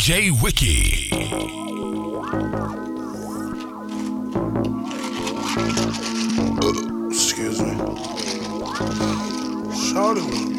DJ 0.00 0.30
Wiki. 0.40 1.12
Excuse 7.10 7.60
me. 7.60 7.76
Shorty 9.76 10.22
me. 10.22 10.56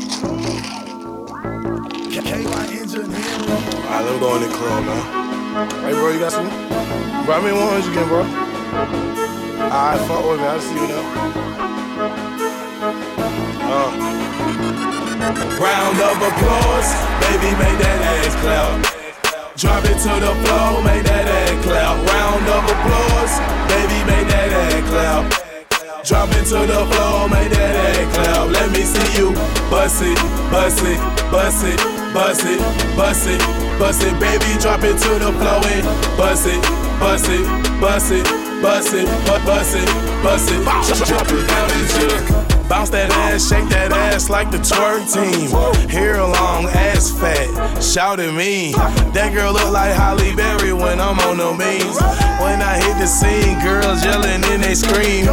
Alright, 3.89 4.05
let 4.05 4.13
me 4.13 4.19
go 4.19 4.35
in 4.35 4.41
the 4.43 4.49
club, 4.53 4.85
man. 4.85 5.01
Hey, 5.81 5.93
bro, 5.93 6.11
you 6.11 6.19
got 6.19 6.31
some? 6.31 6.47
Bro, 7.25 7.33
I 7.33 7.41
mean, 7.41 7.55
100 7.55 7.91
again, 7.91 8.07
bro. 8.09 8.21
Alright, 9.65 10.01
fuck 10.07 10.21
with 10.29 10.39
me. 10.39 10.45
I'll 10.45 10.61
see 10.61 10.75
you 10.75 10.87
now. 10.87 11.01
Uh. 13.73 13.89
Round 15.57 15.99
of 15.99 16.21
applause, 16.29 16.89
baby, 17.25 17.49
make 17.57 17.77
that 17.81 18.01
ass 18.05 18.35
clap. 18.41 19.00
Drop 19.61 19.85
it 19.85 19.93
to 19.93 20.09
the 20.17 20.33
floor, 20.41 20.81
make 20.81 21.05
that 21.05 21.29
ass 21.29 21.53
clap. 21.61 21.93
Round 22.09 22.49
of 22.49 22.65
applause, 22.65 23.37
baby, 23.69 24.01
make 24.09 24.25
that 24.33 24.49
ass 24.49 24.89
clap. 24.89 26.03
Drop 26.03 26.29
it 26.33 26.49
to 26.49 26.65
the 26.65 26.81
floor, 26.89 27.29
make 27.29 27.53
that 27.53 27.75
ass 27.77 28.09
clap. 28.09 28.49
Let 28.49 28.71
me 28.73 28.81
see 28.81 29.21
you 29.21 29.29
bust 29.69 30.01
it, 30.01 30.17
bust 30.49 30.81
it, 30.81 30.97
bust 31.29 31.61
it, 31.61 31.77
bust 32.09 32.41
it, 32.49 32.57
bust 32.97 33.27
it, 33.29 33.37
bust 33.77 34.01
it, 34.01 34.17
baby. 34.17 34.49
Drop 34.57 34.81
it 34.81 34.97
to 34.97 35.11
the 35.21 35.29
floor 35.29 35.61
and 35.69 35.85
bust 36.17 36.49
it, 36.49 36.57
bust 36.97 37.29
it, 37.29 37.45
bust 37.77 38.09
it, 38.09 38.25
bust 38.65 38.93
it, 38.97 39.05
bust 39.45 39.75
it, 39.77 39.85
bust 40.25 40.49
it. 40.49 40.65
Drop 41.05 41.29
it 41.29 41.45
down 41.45 41.69
and 41.69 42.49
jerk. 42.49 42.60
Bounce 42.71 42.89
that 42.91 43.11
ass, 43.11 43.49
shake 43.49 43.67
that 43.67 43.91
ass 43.91 44.29
like 44.29 44.49
the 44.49 44.55
twerk 44.55 45.03
team. 45.11 45.51
Hair 45.89 46.23
long, 46.23 46.67
ass 46.71 47.11
fat, 47.11 47.51
shout 47.83 48.21
at 48.21 48.33
me. 48.33 48.71
That 49.11 49.33
girl 49.35 49.51
look 49.51 49.71
like 49.75 49.91
Halle 49.91 50.33
Berry 50.39 50.71
when 50.71 51.01
I'm 51.01 51.19
on 51.19 51.35
the 51.35 51.51
means. 51.51 51.99
When 52.39 52.63
I 52.63 52.79
hit 52.79 52.95
the 52.95 53.11
scene, 53.11 53.59
girls 53.59 54.05
yelling 54.05 54.39
and 54.47 54.63
they 54.63 54.73
scream. 54.73 55.27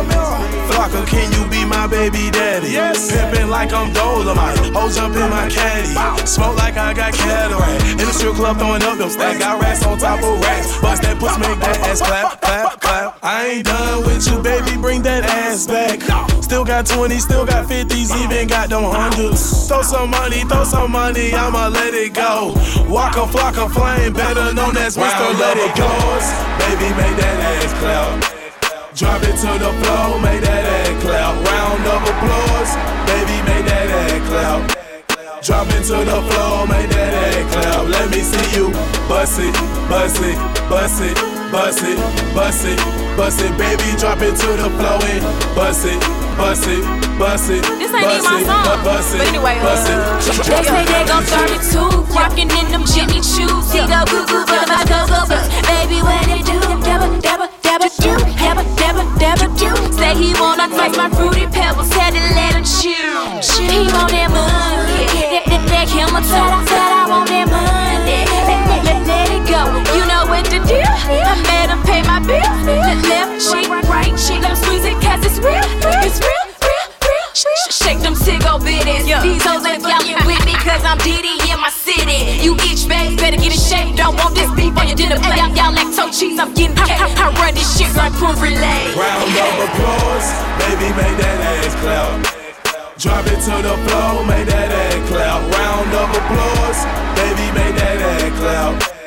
Flocka, 0.67 1.07
can 1.07 1.31
you 1.33 1.49
be 1.49 1.65
my 1.65 1.87
baby 1.87 2.29
daddy? 2.31 2.73
Yes. 2.73 3.11
Pimpin' 3.13 3.49
like 3.49 3.73
I'm 3.73 3.93
Dolomite. 3.93 4.59
Hoes 4.75 4.99
up 4.99 5.15
in 5.15 5.31
my 5.31 5.49
caddy. 5.49 5.95
Smoke 6.27 6.57
like 6.57 6.77
I 6.77 6.93
got 6.93 7.15
cataract. 7.15 7.85
In 7.87 7.99
the 7.99 8.13
strip 8.13 8.35
club 8.35 8.59
throwing 8.59 8.83
up 8.83 8.99
them 8.99 9.11
stack. 9.11 9.39
Got 9.39 9.63
racks 9.63 9.87
on 9.87 9.97
top 9.99 10.23
of 10.23 10.41
racks. 10.43 10.81
Bust 10.83 11.03
that 11.03 11.19
pussy, 11.19 11.39
make 11.41 11.59
that 11.61 11.79
ass 11.87 12.03
clap, 12.03 12.41
clap, 12.43 12.81
clap. 12.81 13.19
I 13.23 13.47
ain't 13.47 13.67
done 13.67 14.05
with 14.05 14.27
you, 14.27 14.43
baby. 14.43 14.77
Bring 14.77 15.03
that 15.03 15.25
ass 15.25 15.67
back. 15.67 16.03
Still 16.43 16.65
got 16.65 16.87
20s, 16.87 17.28
still 17.29 17.45
got 17.45 17.69
50s, 17.69 18.09
even 18.25 18.49
got 18.49 18.71
them 18.71 18.85
hundreds. 18.85 19.69
Throw 19.69 19.83
some 19.83 20.11
money, 20.11 20.41
throw 20.49 20.65
some 20.65 20.91
money, 20.91 21.33
I'ma 21.35 21.69
let 21.69 21.93
it 21.93 22.15
go. 22.15 22.55
Waka 22.89 23.29
Flocka 23.29 23.69
Flame, 23.69 24.13
better 24.15 24.55
known 24.55 24.77
as 24.77 24.97
Mr. 24.97 25.29
Let 25.39 25.57
It 25.61 25.77
Go. 25.77 25.89
Baby, 26.65 26.89
make 26.97 27.17
that 27.21 27.39
ass 27.53 27.73
clap. 27.81 28.09
Drop 28.97 29.23
it 29.23 29.37
to 29.45 29.53
the 29.61 29.73
floor, 29.81 30.19
make 30.25 30.43
that 30.43 30.65
ass 30.65 31.03
clap. 31.05 31.35
Round 31.45 31.85
of 31.95 32.03
applause, 32.13 32.73
baby, 33.07 33.37
make 33.45 33.65
that 33.69 33.89
ass 33.93 34.21
clap. 34.29 34.61
Drop 35.45 35.69
it 35.69 35.85
to 35.93 35.99
the 36.09 36.21
floor, 36.33 36.67
make 36.67 36.89
that 36.91 37.13
ass 37.15 37.53
clap. 37.53 37.89
Let 37.89 38.11
me 38.11 38.21
see 38.25 38.49
you 38.57 38.73
bust 39.07 39.39
it, 39.39 39.55
bust 39.89 40.21
it, 40.23 40.39
bust 40.69 41.03
it, 41.03 41.38
bust 41.51 41.83
it, 41.83 41.99
bust 42.35 42.65
it, 42.65 42.79
bust 43.17 43.41
it, 43.41 43.53
baby. 43.57 43.97
Drop 43.99 44.21
it 44.21 44.37
to 44.37 44.51
the 44.57 44.69
floor 44.77 45.01
and 45.01 45.25
bust 45.57 45.87
it, 45.87 46.01
bust 46.37 46.69
it, 46.69 46.83
bust 47.19 47.51
it. 47.51 47.63
This 47.81 47.93
ain't 47.93 48.05
even 48.05 48.25
my 48.25 48.43
bust 48.45 48.45
it, 48.45 48.47
song. 48.47 48.85
Bust 48.85 49.15
it, 49.15 49.19
But 49.19 49.29
anyway, 49.29 49.57
bust 49.65 49.89
uh, 49.89 49.97
it. 49.97 50.45
They 50.45 50.63
say 50.63 50.85
they 50.85 51.05
gon' 51.09 51.25
32, 51.25 52.13
rockin' 52.13 52.51
in 52.53 52.67
them 52.69 52.85
Jimmy 52.85 53.21
Choos. 53.25 53.65
See 53.73 53.81
the 53.81 54.01
goo 54.13 54.25
goo 54.29 54.45
for 54.45 54.65
my 54.69 54.85
go 54.85 55.09
go. 55.09 55.21
Baby, 55.65 56.05
when 56.05 56.29
it 56.29 56.45
do, 56.45 56.59
dabba 56.85 57.09
dabba 57.25 57.49
dabba 57.65 57.89
do, 57.97 58.13
dabba 58.37 58.63
dabba 58.77 59.05
dabba 59.17 59.47
do. 59.57 59.71
Say 59.97 60.15
he 60.15 60.33
wanna 60.41 60.69
taste 60.69 60.97
my 60.97 61.09
fruity 61.11 61.47
pebbles, 61.49 61.93
had 61.93 62.13
to 62.13 62.23
let 62.37 62.55
him 62.57 62.65
chew. 62.65 62.93
He 63.69 63.89
want 63.93 64.13
that 64.13 64.29
money, 64.31 65.09
that, 65.33 65.45
that, 65.49 65.63
that 65.69 65.87
camel 65.89 66.23
toe. 66.29 66.61
Said 66.69 66.93
I 66.93 67.07
want 67.09 67.29
that 67.29 67.49
money, 67.49 68.25
let, 68.29 68.63
let, 68.69 68.81
let, 68.85 69.01
let 69.09 69.29
it 69.33 69.45
go. 69.49 69.61
You 69.97 70.05
know 70.07 70.25
what 70.29 70.45
to 70.53 70.59
do. 70.69 70.98
I 72.29 72.37
made 72.37 72.45
him 72.45 72.59
pay 72.67 72.79
my 72.79 72.95
bill. 73.01 73.09
Left, 73.09 73.09
left 73.09 73.33
cheek, 73.41 73.69
right 73.89 74.15
cheek, 74.19 74.41
let 74.43 74.51
him 74.53 74.57
squeeze 74.57 74.85
it 74.85 74.97
'cause 75.01 75.21
it's 75.25 75.39
real, 75.39 75.65
it's 76.05 76.21
real, 76.21 76.45
real, 76.61 76.89
real. 77.01 77.29
Sh- 77.33 77.47
sh- 77.57 77.75
Shake 77.83 78.01
them 78.01 78.15
ciggo 78.15 78.61
bitties. 78.61 79.05
These 79.23 79.45
hoes 79.45 79.65
ain't 79.65 79.83
fucking 79.83 80.17
with 80.27 80.45
me 80.45 80.55
cause 80.67 80.85
I'm 80.85 80.99
Diddy 80.99 81.35
in 81.51 81.59
my 81.61 81.71
city. 81.71 82.39
You 82.45 82.55
each 82.69 82.87
bags 82.89 83.17
better 83.17 83.37
get 83.37 83.53
in 83.53 83.59
shape. 83.59 83.97
Don't 83.97 84.17
want 84.21 84.35
this 84.35 84.51
beef 84.53 84.77
on 84.77 84.87
your 84.89 84.97
dinner 84.97 85.17
plate. 85.21 85.39
Y'all, 85.41 85.55
y'all 85.57 85.73
like 85.73 85.89
toe 85.97 86.11
cheese, 86.11 86.39
I'm 86.39 86.53
getting 86.55 86.77
paid. 86.77 86.91
I, 87.01 87.09
I 87.17 87.31
run 87.41 87.55
this 87.55 87.79
shit 87.79 87.95
like 87.97 88.13
proof 88.21 88.37
relay. 88.43 88.93
Round 88.93 89.25
of 89.25 89.55
applause, 89.67 90.29
baby, 90.61 90.89
make 91.01 91.17
that 91.23 91.39
ass 91.57 91.75
clap. 91.81 92.35
Drop 92.99 93.25
it 93.27 93.41
to 93.47 93.55
the 93.63 93.75
floor, 93.87 94.25
make 94.27 94.47
that 94.53 94.69
ass 94.71 95.09
clap. 95.09 95.41
Round 95.57 95.91
of 96.03 96.09
applause, 96.21 96.79
baby, 97.17 97.47
make 97.57 97.75
that 97.81 97.99
ass 98.03 98.33
clap. 98.41 98.98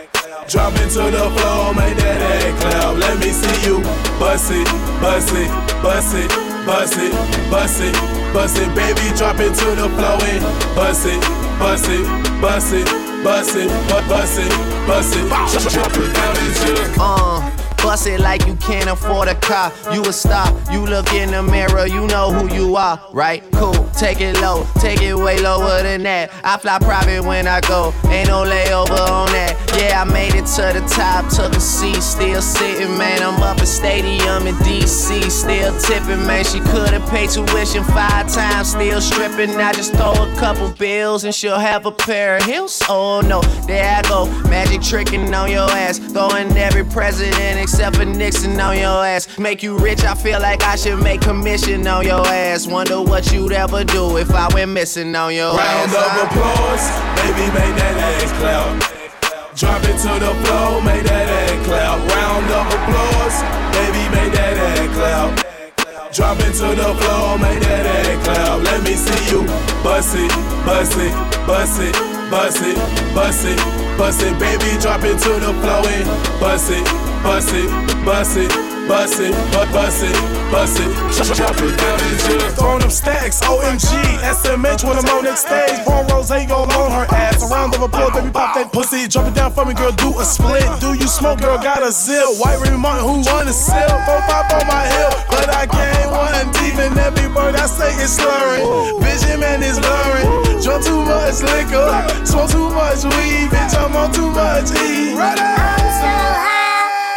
Drop 0.52 0.74
it 0.76 0.90
to 0.92 1.08
the 1.08 1.32
floor, 1.32 1.74
make 1.74 1.96
that 1.96 2.20
ass 2.20 2.60
clap. 2.60 2.98
Let 3.00 3.20
me 3.24 3.32
see 3.32 3.70
you 3.70 3.80
bust 4.20 4.52
it, 4.52 4.68
bust 5.00 5.32
it, 5.32 5.48
bust 5.80 6.14
it, 6.14 6.28
bust 6.68 6.98
it, 7.00 7.14
bust 7.50 7.80
it, 7.80 7.96
bust 8.34 8.58
it, 8.60 8.68
baby. 8.76 9.16
Drop 9.16 9.40
it 9.40 9.56
to 9.56 9.68
the 9.80 9.88
floor 9.96 10.20
and 10.20 10.44
bust 10.76 11.08
it, 11.08 11.22
bust 11.56 11.88
it, 11.88 12.04
bust 12.42 12.74
it, 12.74 12.84
bust 13.24 13.56
it, 13.56 13.70
bust 13.88 14.40
it, 14.40 14.52
bust 14.88 15.16
it. 15.16 15.72
Drop 15.72 15.96
it 15.96 16.14
down 16.14 16.36
and 16.36 16.56
jerk. 16.68 16.98
Uh, 17.00 17.61
bust 17.82 18.08
it 18.08 18.20
like 18.20 18.46
you 18.48 18.56
can't 18.56 18.90
afford 18.90 19.28
a 19.28 19.36
car. 19.36 19.72
You 19.94 20.02
a 20.04 20.14
star. 20.14 20.48
You 20.72 20.86
look 20.86 21.14
in 21.14 21.32
the 21.32 21.44
mirror, 21.44 21.88
you 21.88 22.08
know 22.08 22.32
who 22.32 22.54
you 22.54 22.76
are, 22.76 23.00
right? 23.12 23.44
Cool. 23.54 23.88
Take 24.02 24.22
it 24.22 24.40
low, 24.42 24.66
take 24.80 25.02
it 25.02 25.16
way 25.16 25.40
lower 25.40 25.84
than 25.84 26.04
that. 26.04 26.32
I 26.44 26.58
fly 26.58 26.80
private 26.80 27.24
when 27.24 27.48
I 27.48 27.62
go, 27.62 27.94
ain't 28.10 28.30
no 28.30 28.44
layover 28.44 28.98
on 29.10 29.32
that. 29.32 29.54
Yeah, 29.78 30.02
I 30.02 30.06
made 30.06 30.34
it 30.34 30.48
to 30.58 30.74
the 30.74 30.84
top, 30.90 31.30
took 31.30 31.54
a 31.54 31.60
seat, 31.60 32.02
still 32.02 32.42
sitting, 32.42 32.98
man. 32.98 33.22
I'm 33.22 33.42
up 33.44 33.60
at 33.60 33.68
stadium 33.68 34.48
in 34.48 34.56
DC, 34.56 35.30
still 35.30 35.78
tipping, 35.80 36.26
man. 36.26 36.44
She 36.44 36.60
could've 36.62 37.06
paid 37.10 37.30
tuition 37.30 37.84
five 37.84 38.34
times, 38.34 38.72
still 38.72 39.02
stripping. 39.02 39.52
I 39.58 39.74
just 39.74 39.94
throw 39.94 40.14
a 40.14 40.36
couple 40.38 40.70
bills 40.72 41.24
and 41.24 41.34
she'll 41.36 41.60
have 41.60 41.86
a 41.86 41.92
pair 41.92 42.38
of 42.38 42.44
heels. 42.44 42.82
Oh 42.90 43.22
no, 43.22 43.42
there 43.68 43.98
I 43.98 44.02
go, 44.04 44.26
magic 44.50 44.82
tricking 44.82 45.34
on 45.34 45.52
your 45.52 45.70
ass, 45.70 46.00
throwing 46.00 46.52
every 46.58 46.86
president 46.86 47.60
except 47.72 47.96
for 47.96 48.04
Nixon 48.06 48.60
on 48.60 48.78
your 48.78 49.06
ass. 49.06 49.38
Make 49.40 49.64
you 49.64 49.78
rich, 49.78 50.04
I 50.04 50.14
feel 50.14 50.42
like 50.42 50.62
I 50.64 50.76
should 50.76 51.02
make 51.02 51.22
commission 51.22 51.88
on 51.88 52.04
your 52.06 52.26
ass. 52.28 52.68
Wonder 52.68 53.02
what 53.02 53.32
you'd 53.32 53.54
ever 53.54 53.86
do 53.86 54.18
if 54.18 54.30
I 54.32 54.54
went 54.54 54.72
missing 54.72 55.16
on 55.16 55.34
your 55.34 55.56
Round 55.56 55.92
ass. 55.92 55.96
of 55.96 56.12
applause, 56.28 56.86
baby, 57.24 57.48
make 57.56 57.76
that 57.80 57.96
ass 58.12 58.32
clap. 58.40 59.56
Drop 59.56 59.84
it 59.84 59.98
to 60.04 60.12
the 60.20 60.34
floor, 60.44 60.82
make 60.84 61.04
that 61.08 61.28
ass 61.32 61.66
clap. 61.66 61.98
Round 62.12 62.50
of 62.60 62.68
applause, 62.76 63.38
baby, 63.72 64.04
make 64.16 64.34
that 64.36 64.58
ass 64.68 64.92
clap. 64.98 66.12
Drop 66.12 66.40
it 66.40 66.54
to 66.60 66.76
the 66.76 66.92
floor, 67.00 67.40
make 67.40 67.62
that 67.64 67.86
ass 67.88 68.26
clap. 68.26 68.64
Let 68.68 68.84
me 68.84 68.96
see 68.96 69.32
you 69.32 69.48
bust 69.82 70.16
it, 70.20 70.32
bust 70.68 70.98
it, 71.00 71.14
bust 71.48 71.80
it, 71.80 71.96
bust 72.30 72.62
it, 72.64 72.76
bust 73.16 73.46
it, 73.48 73.60
bust 73.98 74.22
it, 74.24 74.38
baby. 74.40 74.80
Drop 74.82 75.04
it 75.04 75.18
to 75.20 75.34
the 75.40 75.54
floor 75.62 75.88
and 75.88 76.08
bust 76.40 76.72
it, 76.72 76.86
bust 77.24 77.54
it, 77.54 77.70
bust 78.06 78.38
it, 78.38 78.71
bust 78.88 79.20
it, 79.20 79.34
bu- 79.52 79.72
bust 79.74 80.04
it, 80.04 80.16
bust 80.52 80.80
it. 80.80 80.90
Drop 81.36 81.56
it 81.58 81.78
down 81.78 82.00
and 82.00 82.20
just 82.20 82.56
throwing 82.58 82.80
them 82.80 82.90
stacks. 82.90 83.42
OMG, 83.42 83.90
SMH 84.24 84.84
when 84.84 84.98
I'm 84.98 85.06
on 85.10 85.24
next 85.24 85.46
stage. 85.46 85.84
Born 85.86 86.08
Rose 86.08 86.30
go 86.30 86.64
on 86.64 86.92
her 86.92 87.08
ass. 87.16 87.44
A 87.44 87.48
round 87.54 87.76
of 87.76 87.82
applause, 87.82 88.14
baby, 88.14 88.32
pop 88.32 88.56
that 88.56 88.72
pussy. 88.72 89.08
Drop 89.08 89.28
it 89.28 89.36
down 89.36 89.52
for 89.52 89.66
me, 89.66 89.74
girl. 89.74 89.92
Do 89.92 90.18
a 90.20 90.26
split. 90.26 90.64
Do 90.80 90.94
you 90.94 91.08
smoke, 91.08 91.40
girl? 91.42 91.58
Got 91.58 91.84
a 91.84 91.92
zip. 91.92 92.26
White 92.40 92.60
Remy 92.62 92.78
Martin, 92.78 93.06
who 93.06 93.22
wanna 93.30 93.54
sip? 93.54 93.90
Four 94.06 94.22
pop 94.28 94.52
on 94.54 94.66
my 94.68 94.86
hip, 94.88 95.14
but 95.30 95.50
I 95.50 95.68
can't 95.68 96.12
one 96.12 96.52
deep. 96.54 96.76
in 96.80 96.98
every 96.98 97.28
word 97.34 97.56
I 97.56 97.66
say 97.68 97.94
is 98.02 98.16
slurring. 98.18 98.66
Vision 99.02 99.40
man 99.40 99.62
is 99.64 99.80
blurring. 99.80 100.62
Drunk 100.62 100.84
too 100.86 101.02
much 101.06 101.42
liquor, 101.42 101.90
smoke 102.26 102.50
too 102.52 102.70
much 102.70 103.04
weed, 103.04 103.50
bitch. 103.50 103.74
I'm 103.78 103.96
on 103.96 104.12
too 104.12 104.30
much 104.32 104.72
E. 104.78 105.14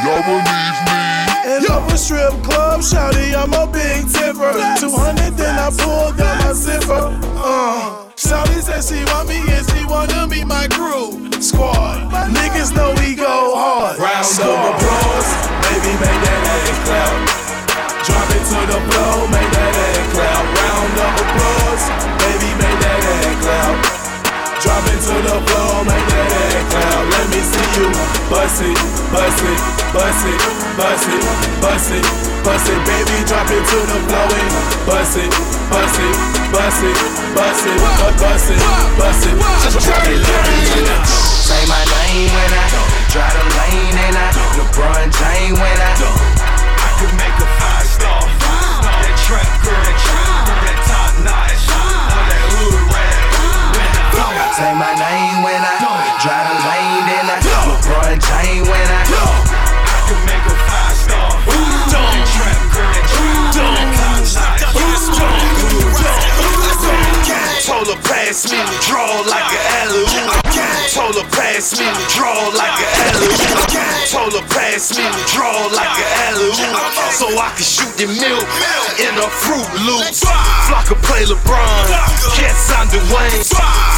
Y'all 0.04 0.22
believe 0.22 0.78
me? 0.86 1.03
And 1.44 1.66
up 1.68 1.84
a 1.92 1.98
strip 1.98 2.32
club, 2.40 2.80
shouty, 2.80 3.36
I'm 3.36 3.52
a 3.52 3.68
big 3.68 4.08
tipper. 4.08 4.56
200, 4.80 5.36
then 5.36 5.52
I 5.60 5.68
pull 5.76 6.08
down 6.16 6.40
my 6.40 6.56
zipper. 6.56 7.12
Uh, 7.36 8.08
shouty 8.16 8.64
said 8.64 8.80
she 8.80 9.04
want 9.12 9.28
me 9.28 9.44
and 9.52 9.60
she 9.68 9.84
wanna 9.84 10.24
meet 10.26 10.46
my 10.48 10.64
crew. 10.72 11.12
Squad, 11.44 12.08
niggas 12.32 12.72
know 12.72 12.96
we 12.96 13.12
go 13.12 13.52
hard. 13.52 14.00
Round 14.00 14.24
of 14.24 14.56
applause, 14.72 15.28
baby, 15.68 15.92
make 16.00 16.20
that 16.24 16.48
ass 16.48 16.80
clap. 16.88 17.12
Drop 18.08 18.28
it 18.32 18.44
to 18.48 18.60
the 18.64 18.80
floor, 18.88 19.28
make 19.28 19.50
that 19.52 19.74
ass 19.84 20.06
clap. 20.16 20.44
Round 20.48 20.96
of 20.96 21.12
applause, 21.28 21.84
baby, 22.24 22.50
make 22.56 22.78
that 22.88 23.04
ass 23.04 23.36
clap. 23.44 23.76
Drop 24.64 24.84
it 24.88 25.00
to 25.12 25.16
the 25.28 25.36
floor, 25.44 25.84
make 25.84 26.03
you 27.76 27.90
bust 28.30 28.62
it, 28.62 28.78
bust 29.10 29.42
it, 29.42 29.58
bust 29.90 30.26
it, 30.26 30.40
bust 30.78 31.08
it, 31.10 31.22
bust 31.58 31.90
it, 31.90 32.04
bust 32.46 32.68
it, 32.70 32.78
baby, 32.86 33.16
drop 33.26 33.50
it 33.50 33.62
to 33.66 33.78
the 33.90 33.98
floor 34.06 34.30
and 34.30 34.50
bust 34.86 35.18
it, 35.18 35.30
bust 35.70 35.98
it, 35.98 36.14
bust 36.54 36.82
it, 36.86 36.96
bust 37.34 37.66
it, 37.66 37.78
bust 38.18 38.50
it, 38.50 38.60
bust 38.98 39.26
it, 39.26 39.34
just 39.62 39.78
drop 39.82 40.06
it, 40.06 40.22
me 40.22 40.94
Say 41.44 41.62
my 41.66 41.82
name 41.82 42.30
when 42.30 42.50
I 42.54 42.64
drive 43.10 43.34
the 43.34 43.44
lane 43.58 43.96
and 44.06 44.16
I 44.22 44.28
LeBron 44.54 45.10
James 45.10 45.58
when 45.58 45.78
I 45.82 45.92
I 45.98 46.90
could 47.02 47.14
make 47.18 47.36
a 47.42 47.48
five 47.58 47.86
star. 47.86 48.22
That 48.22 49.14
trap 49.26 49.50
girl, 49.66 50.03
Say 54.54 54.72
my 54.72 54.94
name 54.94 55.42
when 55.42 55.58
I 55.58 55.82
drive 56.22 56.46
the 56.46 56.54
lane 56.62 57.06
then 57.10 57.26
I 57.26 57.42
LeBron 57.42 58.22
James 58.22 58.68
when 58.68 58.86
I 58.86 59.53
Told 67.74 67.90
her 67.90 68.02
pass 68.06 68.46
me 68.46 68.54
the 68.54 68.78
draw 68.86 69.02
like 69.26 69.50
an 69.50 69.64
alley 69.82 70.06
Told 70.94 71.18
her 71.18 71.26
pass 71.34 71.74
me 71.74 71.82
the 71.82 72.06
draw 72.14 72.54
like 72.54 72.70
an 72.70 72.90
alley 73.10 73.34
Told 74.14 74.30
her 74.38 74.46
pass 74.46 74.94
me 74.94 75.02
the 75.02 75.24
draw 75.34 75.58
like 75.74 75.90
an 75.98 76.10
alley 76.30 76.54
So 77.10 77.26
I 77.34 77.50
can 77.58 77.66
shoot 77.66 77.90
the 77.98 78.06
milk 78.06 78.46
in 79.02 79.10
a 79.18 79.26
Fruit 79.26 79.66
Loops. 79.90 80.22
Flocka 80.70 80.94
play 81.02 81.26
LeBron, 81.26 81.86
cats 82.38 82.70
on 82.78 82.86
Dwayne. 82.86 83.42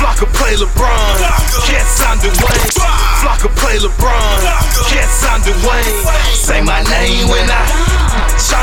Flocka 0.01 0.25
play 0.33 0.57
LeBron, 0.57 1.21
cats 1.69 2.01
on 2.01 2.17
Dwayne. 2.17 2.73
Flocka 3.21 3.49
play 3.61 3.77
LeBron, 3.77 4.41
cats 4.89 5.25
on 5.29 5.41
Dwayne. 5.41 6.33
Say 6.33 6.63
my 6.63 6.83
name 6.85 7.29
when 7.29 7.45
I 7.51 7.96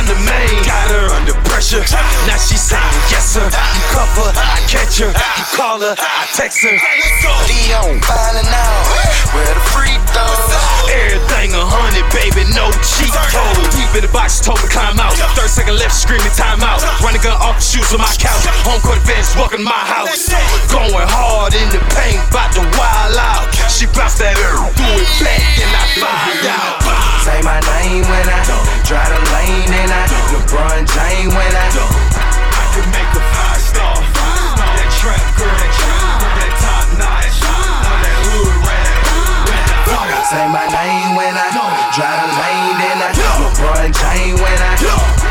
the 0.08 0.18
main. 0.24 0.54
Got 0.64 0.92
her 0.92 1.08
under 1.16 1.36
pressure. 1.50 1.82
Now 2.28 2.38
she 2.38 2.58
saying 2.58 2.84
yes 3.10 3.34
sir. 3.34 3.46
You 3.46 3.84
cover, 3.92 4.30
I 4.36 4.60
catch 4.70 5.00
her. 5.00 5.12
You 5.12 5.46
call 5.56 5.80
her, 5.82 5.96
I 5.98 6.28
text 6.36 6.64
her. 6.64 6.76
Dion, 7.48 8.00
filing 8.04 8.50
out. 8.50 8.84
Where 9.34 9.50
the 9.50 9.64
free 9.74 9.98
throws? 10.14 10.54
Everything 10.94 11.58
a 11.58 11.64
hundred, 11.66 12.06
baby, 12.14 12.46
no 12.54 12.70
cheat 12.86 13.14
code. 13.34 13.58
Deep 13.74 13.90
in 13.98 14.04
the 14.06 14.12
box, 14.14 14.38
told 14.38 14.62
me 14.62 14.70
climb 14.70 15.00
out. 15.00 15.16
Third 15.34 15.50
second 15.50 15.80
left, 15.82 15.96
screaming 15.96 16.34
time 16.38 16.62
out. 16.62 16.84
Running 17.02 17.22
gun 17.24 17.38
off 17.42 17.58
the 17.58 17.66
shoes 17.66 17.90
on 17.96 18.02
my 18.04 18.14
couch. 18.20 18.46
Home 18.68 18.82
court 18.86 19.02
advantage, 19.02 19.34
welcome 19.34 19.64
my 19.66 19.84
house. 19.90 20.30
Going 20.70 21.08
hard 21.10 21.58
in 21.58 21.68
the 21.74 21.82
paint, 21.98 22.22
bout 22.30 22.54
to 22.54 22.62
wild 22.78 23.18
out. 23.18 23.50
She 23.72 23.90
bounced 23.90 24.22
that 24.22 24.38
do 24.38 24.88
it 25.02 25.10
back, 25.18 25.42
and 25.58 25.74
I 25.74 25.84
find 25.98 26.46
out. 26.46 26.78
Say 27.26 27.40
my 27.42 27.58
name 27.80 28.04
when 28.06 28.26
I 28.28 28.38
drive 28.84 29.10
the 29.10 29.22
lane, 29.44 29.74
and 29.74 29.92
I 29.92 30.04
LeBron 30.32 30.88
James 30.88 31.34
when 31.36 31.54
I. 31.56 31.68
I 31.68 32.66
could 32.74 32.90
make 32.90 33.12
a 33.12 33.24
five 33.36 33.62
star. 33.62 33.96
That 34.00 34.90
trap 35.00 35.24
girl, 35.38 35.52
that 35.52 35.74
trap, 35.76 36.20
that 36.40 36.54
top 36.64 36.88
notch, 37.00 37.38
all 37.44 38.00
that 38.04 38.18
hood 38.24 38.56
rap. 38.68 39.04
Say 40.32 40.48
my 40.48 40.66
name 40.72 41.16
when 41.16 41.36
I 41.36 41.48
drive 41.92 42.20
the 42.24 42.32
lane, 42.40 42.76
then 42.80 42.98
I 43.04 43.10
LeBron 43.44 43.90
James 43.92 44.40
when 44.40 44.60
I. 44.62 45.23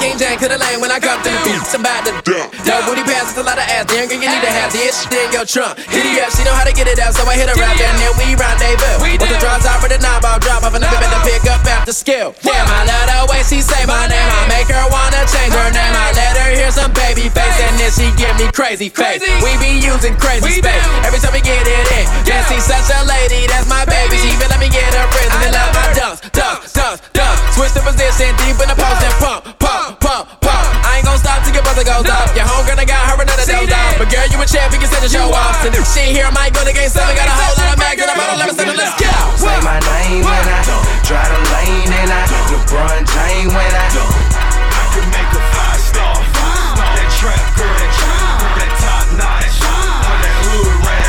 Game 0.00 0.16
jam, 0.16 0.40
to 0.40 0.48
the 0.48 0.56
lane 0.56 0.80
when 0.80 0.88
I 0.88 0.96
come 0.96 1.20
through 1.20 1.36
the 1.36 1.44
beat. 1.44 1.60
Somebody 1.68 2.08
the 2.08 2.24
Dog 2.64 2.88
booty 2.88 3.04
pants, 3.04 3.36
it's 3.36 3.40
a 3.40 3.44
lot 3.44 3.60
of 3.60 3.68
ass. 3.68 3.84
Damn, 3.84 4.08
girl, 4.08 4.16
you 4.16 4.32
need 4.32 4.40
to 4.40 4.48
have 4.48 4.72
this 4.72 5.04
shit 5.04 5.12
in 5.12 5.28
your 5.28 5.44
trunk. 5.44 5.76
Hit 5.92 6.08
it 6.08 6.16
up, 6.24 6.32
she 6.32 6.40
know 6.40 6.56
how 6.56 6.64
to 6.64 6.72
get 6.72 6.88
it 6.88 6.96
out, 6.96 7.12
so 7.12 7.28
I 7.28 7.36
hit 7.36 7.52
her 7.52 7.56
up 7.60 7.76
and 7.76 7.96
then 8.00 8.12
we 8.16 8.32
rendezvous. 8.32 8.96
With 9.04 9.28
the 9.28 9.36
draws 9.36 9.68
out 9.68 9.84
for 9.84 9.92
the 9.92 10.00
knob, 10.00 10.24
I'll 10.24 10.40
drop 10.40 10.64
off 10.64 10.72
and 10.72 10.80
I'm 10.80 10.96
to 10.96 11.20
pick 11.28 11.44
up 11.52 11.60
after 11.68 11.92
skill. 11.92 12.32
Damn, 12.40 12.64
I 12.64 12.88
love 12.88 13.06
the 13.12 13.20
way 13.28 13.44
she 13.44 13.60
say 13.60 13.84
my 13.84 14.08
name. 14.08 14.24
I 14.24 14.48
make 14.48 14.72
her 14.72 14.86
wanna 14.88 15.20
change 15.28 15.52
her 15.52 15.68
name. 15.68 15.92
I 15.92 16.16
let 16.16 16.32
her 16.32 16.50
hear 16.56 16.72
some 16.72 16.96
baby 16.96 17.28
face 17.28 17.58
and 17.60 17.76
then 17.76 17.92
she 17.92 18.08
give 18.16 18.32
me 18.40 18.48
crazy 18.56 18.88
face. 18.88 19.20
We 19.44 19.52
be 19.60 19.84
using 19.84 20.16
crazy 20.16 20.64
space 20.64 20.86
every 21.04 21.20
time 21.20 21.36
we 21.36 21.44
get 21.44 21.60
it 21.60 21.86
in. 21.92 22.06
Yeah, 22.24 22.40
see 22.48 22.60
such 22.60 22.88
a 22.88 23.04
lady, 23.04 23.44
that's 23.52 23.68
my 23.68 23.84
baby. 23.84 24.16
She 24.16 24.32
even 24.32 24.48
let 24.48 24.60
me 24.60 24.72
get 24.72 24.88
her 24.96 25.04
friends 25.12 25.34
and 25.44 25.52
love 25.52 25.72
my 25.76 25.86
dunks, 25.92 26.20
dunks, 26.32 26.72
dunks, 26.72 27.00
dunks. 27.12 27.38
Switch 27.52 27.74
the 27.76 27.84
position, 27.84 28.32
deep 28.40 28.56
in 28.56 28.68
the 28.70 28.78
post 28.78 29.02
and 29.04 29.16
pump, 29.20 29.42
pump, 29.58 29.89
pump, 30.10 30.26
pump. 30.42 30.66
I 30.82 30.98
ain't 30.98 31.06
gon' 31.06 31.18
stop 31.22 31.46
till 31.46 31.54
your 31.54 31.62
brother 31.62 31.86
goes 31.86 32.06
up. 32.10 32.34
Your 32.34 32.42
homegirl 32.42 32.74
done 32.74 32.90
got 32.90 33.02
her 33.06 33.14
another 33.14 33.46
doze 33.46 33.70
off. 33.70 33.94
But 33.94 34.10
girl, 34.10 34.26
you 34.26 34.38
a 34.42 34.46
champ, 34.46 34.74
you 34.74 34.82
can 34.82 34.90
set 34.90 35.02
the 35.06 35.10
show 35.10 35.30
off. 35.30 35.62
So 35.62 35.70
this 35.70 35.86
shit 35.86 36.10
here 36.10 36.26
might 36.34 36.50
go 36.50 36.66
to 36.66 36.74
game 36.74 36.90
seven. 36.90 37.14
Got 37.14 37.30
a 37.30 37.36
whole 37.38 37.54
lot 37.62 37.70
of 37.70 37.78
mags 37.78 38.02
in 38.02 38.10
the 38.10 38.16
bottle, 38.18 38.36
let 38.42 38.50
me 38.50 38.54
seven, 38.58 38.74
let's 38.74 38.98
go. 38.98 39.12
Say 39.38 39.58
my 39.62 39.78
name 39.78 40.26
when 40.26 40.46
I 40.50 40.58
drive 41.06 41.30
the 41.30 41.40
lane, 41.54 41.90
and 41.94 42.10
I 42.10 42.22
LeBron 42.50 43.06
James 43.06 43.54
when 43.54 43.70
I. 43.70 43.86
I 43.86 44.82
could 44.90 45.06
make 45.14 45.30
a 45.30 45.42
five 45.54 45.78
star. 45.78 46.18
That 46.18 47.08
trap 47.14 47.46
girl, 47.54 47.70
that 47.70 47.92
trap, 47.94 48.58
that 48.58 48.72
top 48.82 49.06
notch, 49.14 49.62
all 49.62 50.18
that 50.26 50.38
hood 50.42 50.74
rap. 50.90 51.06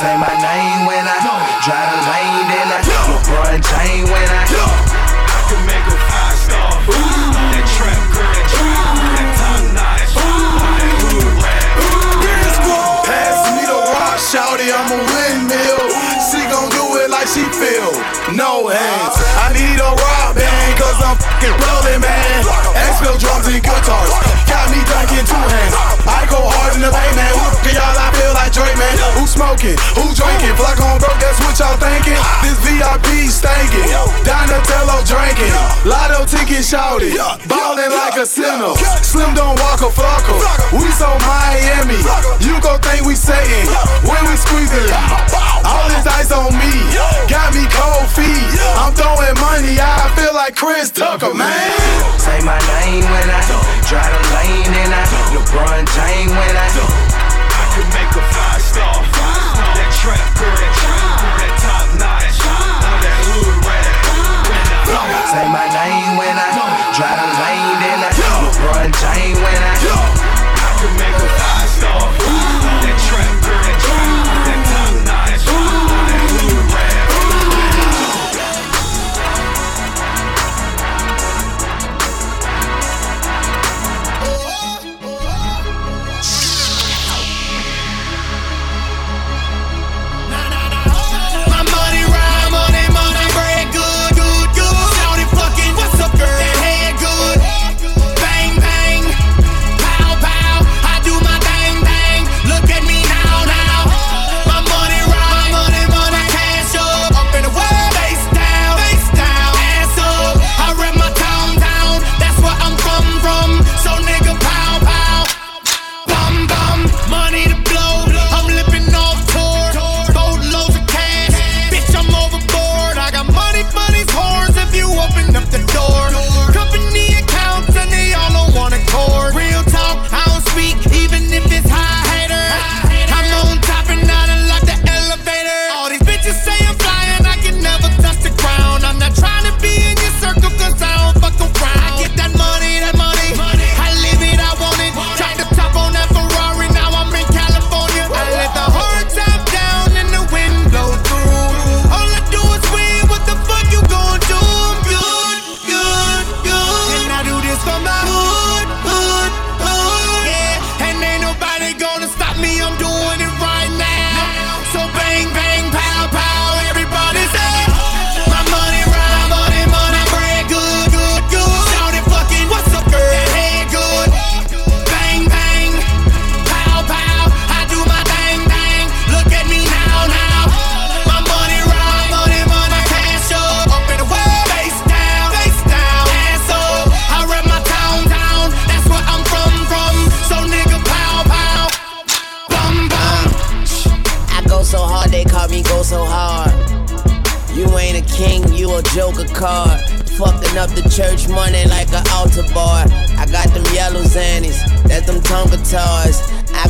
Say 0.00 0.16
my 0.16 0.32
name 0.32 0.88
when 0.88 1.04
I 1.04 1.20
drive 1.60 1.92
the 1.92 2.00
lane, 2.08 2.44
then 2.48 2.72
I 2.72 2.80
LeBron 2.80 3.60
James 3.60 4.08
when 4.08 4.28
I. 4.32 4.48
I 4.48 4.69
Who 29.60 29.68
smoking? 29.68 29.76
Who 29.96 30.04
drinking? 30.16 30.56
Flock 30.56 30.80
on 30.80 30.96
broke, 30.98 31.20
that's 31.20 31.38
what 31.44 31.52
y'all 31.60 31.76
thinking. 31.76 32.16
This 32.40 32.56
VIP 32.64 33.28
stankin'. 33.28 33.88
Donatello 34.24 35.04
drinking. 35.04 35.52
Lotto 35.84 36.24
ticket 36.24 36.64
shouted. 36.64 37.12
Ballin' 37.44 37.92
like 37.92 38.16
a 38.16 38.24
sinner. 38.24 38.72
Slim 39.04 39.34
don't 39.34 39.58
walk 39.60 39.80
a 39.84 39.92
flocker. 39.92 40.40
We 40.72 40.88
so 40.96 41.12
Miami. 41.28 42.00
You 42.40 42.56
go 42.60 42.78
think 42.80 43.04
we 43.04 43.14
sayin' 43.14 43.68
when 44.08 44.22
we 44.24 44.36
squeezing. 44.36 44.88
All 45.64 45.86
this 45.92 46.06
ice 46.08 46.32
on 46.32 46.52
me. 46.56 46.72
Got 47.28 47.52
me 47.52 47.68
cold 47.68 48.08
feet. 48.16 48.40
I'm 48.80 48.96
throwing 48.96 49.36
money. 49.44 49.76
I 49.76 50.08
feel 50.16 50.32
like 50.34 50.56
Chris 50.56 50.90
Tucker, 50.90 51.34
man. 51.34 51.52
Say 52.16 52.40
my 52.48 52.56
name 52.80 53.04
when 53.04 53.28
I 53.28 53.40
drive 53.84 54.08
the 54.08 54.22
lane, 54.40 54.72
and 54.72 54.94
I 54.94 55.04
LeBron 55.36 55.84
James 55.92 56.32
when 56.32 56.56
I. 56.56 56.68
I 57.60 57.64
could 57.76 57.88
make 57.92 58.10
a 58.16 58.24
five 58.32 58.62
star. 58.62 59.19
Trap 60.00 60.16
girl, 60.40 60.48
that 60.48 60.72
trap, 60.80 61.20
that 61.36 61.52
top 61.60 61.92
notch, 62.00 62.40
all 62.48 63.04
that 63.04 63.20
hood 63.20 63.52
rap. 63.68 63.84
Say 65.28 65.44
my 65.52 65.68
name 65.68 66.16
when 66.16 66.40
I 66.40 66.56
drive 66.96 67.20
the 67.20 67.28
lane, 67.36 67.76
then 67.84 68.00
I 68.00 68.08
LeBron 68.48 68.96
James 68.96 69.36
when 69.36 69.60
I. 69.60 69.76
I 70.56 70.72
could 70.80 70.96
make 70.96 71.12
a 71.20 71.28
five 71.36 71.68
star. 71.68 72.00
That 72.16 72.16
trap 72.16 72.64
girl, 72.64 72.80
that 72.80 72.96
trap, 73.04 73.39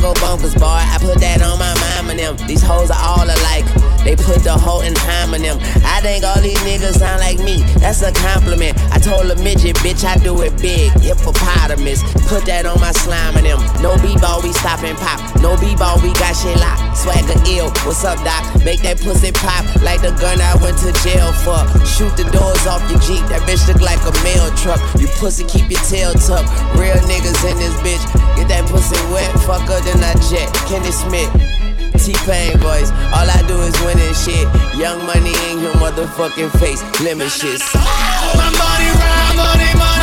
go 0.01 0.13
bonkers, 0.13 0.57
boy. 0.57 0.65
I 0.65 0.97
put 0.99 1.19
that 1.19 1.41
on 1.41 1.59
my 1.59 1.73
mom 1.77 2.09
and 2.09 2.19
them. 2.19 2.35
These 2.47 2.63
hoes 2.63 2.89
are 2.89 2.99
all 2.99 3.23
alike. 3.23 3.50
They 4.11 4.19
put 4.19 4.43
the 4.43 4.51
whole 4.51 4.83
in 4.83 4.91
time 4.91 5.31
on 5.31 5.39
them. 5.39 5.55
I 5.87 6.03
think 6.03 6.27
all 6.27 6.35
these 6.43 6.59
niggas 6.67 6.99
sound 6.99 7.23
like 7.23 7.39
me. 7.39 7.63
That's 7.79 8.03
a 8.03 8.11
compliment. 8.11 8.75
I 8.91 8.99
told 8.99 9.31
a 9.31 9.39
midget, 9.39 9.79
bitch, 9.79 10.03
I 10.03 10.19
do 10.19 10.35
it 10.43 10.51
big. 10.59 10.91
Hippopotamus. 10.99 12.03
Put 12.27 12.43
that 12.51 12.67
on 12.67 12.75
my 12.83 12.91
slime 12.91 13.39
and 13.39 13.47
them. 13.47 13.63
No 13.79 13.95
b-ball, 14.03 14.43
we 14.43 14.51
stop 14.51 14.83
and 14.83 14.99
pop. 14.99 15.23
No 15.39 15.55
b-ball, 15.55 16.03
we 16.03 16.11
got 16.19 16.35
shit 16.35 16.59
locked. 16.59 16.99
Swagger 16.99 17.39
ill. 17.55 17.71
What's 17.87 18.03
up, 18.03 18.19
doc? 18.27 18.43
Make 18.67 18.83
that 18.83 18.99
pussy 18.99 19.31
pop 19.31 19.63
like 19.79 20.03
the 20.03 20.11
gun 20.19 20.43
I 20.43 20.59
went 20.59 20.75
to 20.83 20.91
jail 21.07 21.31
for. 21.47 21.63
Shoot 21.87 22.11
the 22.19 22.27
doors 22.35 22.67
off 22.67 22.83
your 22.91 22.99
Jeep. 23.07 23.23
That 23.31 23.47
bitch 23.47 23.63
look 23.71 23.79
like 23.79 24.03
a 24.03 24.11
mail 24.27 24.51
truck. 24.59 24.83
You 24.99 25.07
pussy, 25.23 25.47
keep 25.47 25.71
your 25.71 25.79
tail 25.87 26.11
tucked. 26.19 26.51
Real 26.75 26.99
niggas 27.07 27.39
in 27.47 27.55
this 27.63 27.79
bitch. 27.79 28.03
Get 28.35 28.51
that 28.51 28.67
pussy 28.67 28.99
wet, 29.07 29.31
fuck 29.47 29.63
her, 29.71 29.79
then 29.87 30.03
I 30.03 30.19
jet. 30.27 30.51
Kenny 30.67 30.91
Smith. 30.91 31.60
T-Pain 31.97 32.59
boys, 32.59 32.89
all 33.13 33.29
I 33.29 33.43
do 33.47 33.61
is 33.61 33.75
win 33.81 33.99
and 33.99 34.15
shit. 34.15 34.47
Young 34.75 35.05
money 35.05 35.33
in 35.51 35.59
your 35.59 35.73
motherfucking 35.75 36.51
face, 36.59 36.81
lemon 37.01 37.29
shit. 37.29 37.61
My 37.75 38.49
money 38.49 38.89
round, 38.97 39.37
money, 39.37 39.71
money, 39.77 40.00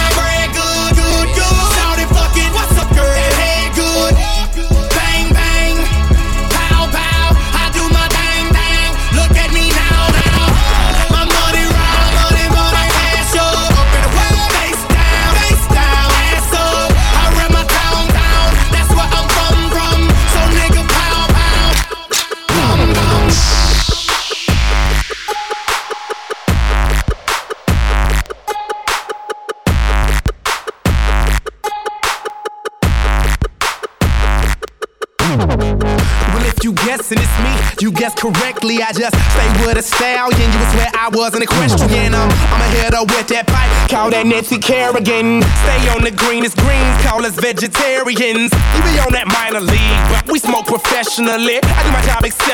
guessing 37.08 37.24
it's 37.24 37.38
me, 37.40 37.84
you 37.84 37.92
guess 37.92 38.14
correctly. 38.14 38.82
I 38.82 38.92
just 38.92 39.16
stay 39.16 39.48
with 39.64 39.78
a 39.78 39.82
stallion. 39.82 40.52
You 40.52 40.58
would 40.58 40.70
swear 40.72 40.90
I 40.94 41.08
was 41.08 41.34
an 41.34 41.42
equestrian. 41.42 42.14
Um, 42.14 42.28
I'm 42.52 42.60
a 42.60 42.68
hitter 42.76 43.02
with 43.16 43.28
that 43.28 43.46
pipe, 43.46 43.70
call 43.88 44.10
that 44.10 44.26
Nancy 44.26 44.58
Kerrigan. 44.58 45.42
Stay 45.64 45.88
on 45.88 46.04
the 46.04 46.10
greenest 46.10 46.56
greens, 46.58 46.96
call 47.04 47.24
us 47.24 47.34
vegetarians. 47.36 48.52
You 48.52 48.80
be 48.84 49.00
on 49.00 49.12
that 49.16 49.28
minor 49.28 49.60
league, 49.60 50.00
but 50.12 50.28
we 50.28 50.38
smoke 50.38 50.66
professionally. 50.66 51.60
I 51.62 51.80
do 51.84 51.90
my 51.92 52.02
job 52.04 52.24
exceptionally, 52.24 52.47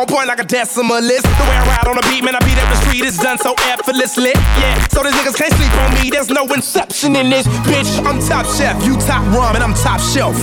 on 0.00 0.06
point 0.06 0.28
like 0.28 0.40
a 0.40 0.44
decimalist. 0.44 1.24
The 1.24 1.44
way 1.44 1.56
I 1.56 1.64
ride 1.66 1.88
on 1.88 1.96
the 1.96 2.06
beat, 2.08 2.24
man, 2.24 2.34
I 2.36 2.40
beat 2.40 2.56
up 2.56 2.68
the 2.68 2.80
street, 2.86 3.04
it's 3.04 3.18
done 3.18 3.38
so 3.38 3.54
effortlessly. 3.68 4.32
Yeah, 4.60 4.76
so 4.88 5.02
these 5.02 5.12
niggas 5.12 5.36
can't 5.36 5.52
sleep 5.52 5.72
on 5.84 5.94
me. 5.94 6.10
There's 6.10 6.28
no 6.28 6.44
inception 6.52 7.16
in 7.16 7.30
this 7.30 7.46
bitch. 7.68 7.90
I'm 8.04 8.20
top 8.20 8.46
chef, 8.46 8.84
you 8.84 8.96
top 8.96 9.24
rum, 9.34 9.56
and 9.56 9.64
I'm 9.64 9.74
top 9.74 10.00
shelf. 10.00 10.36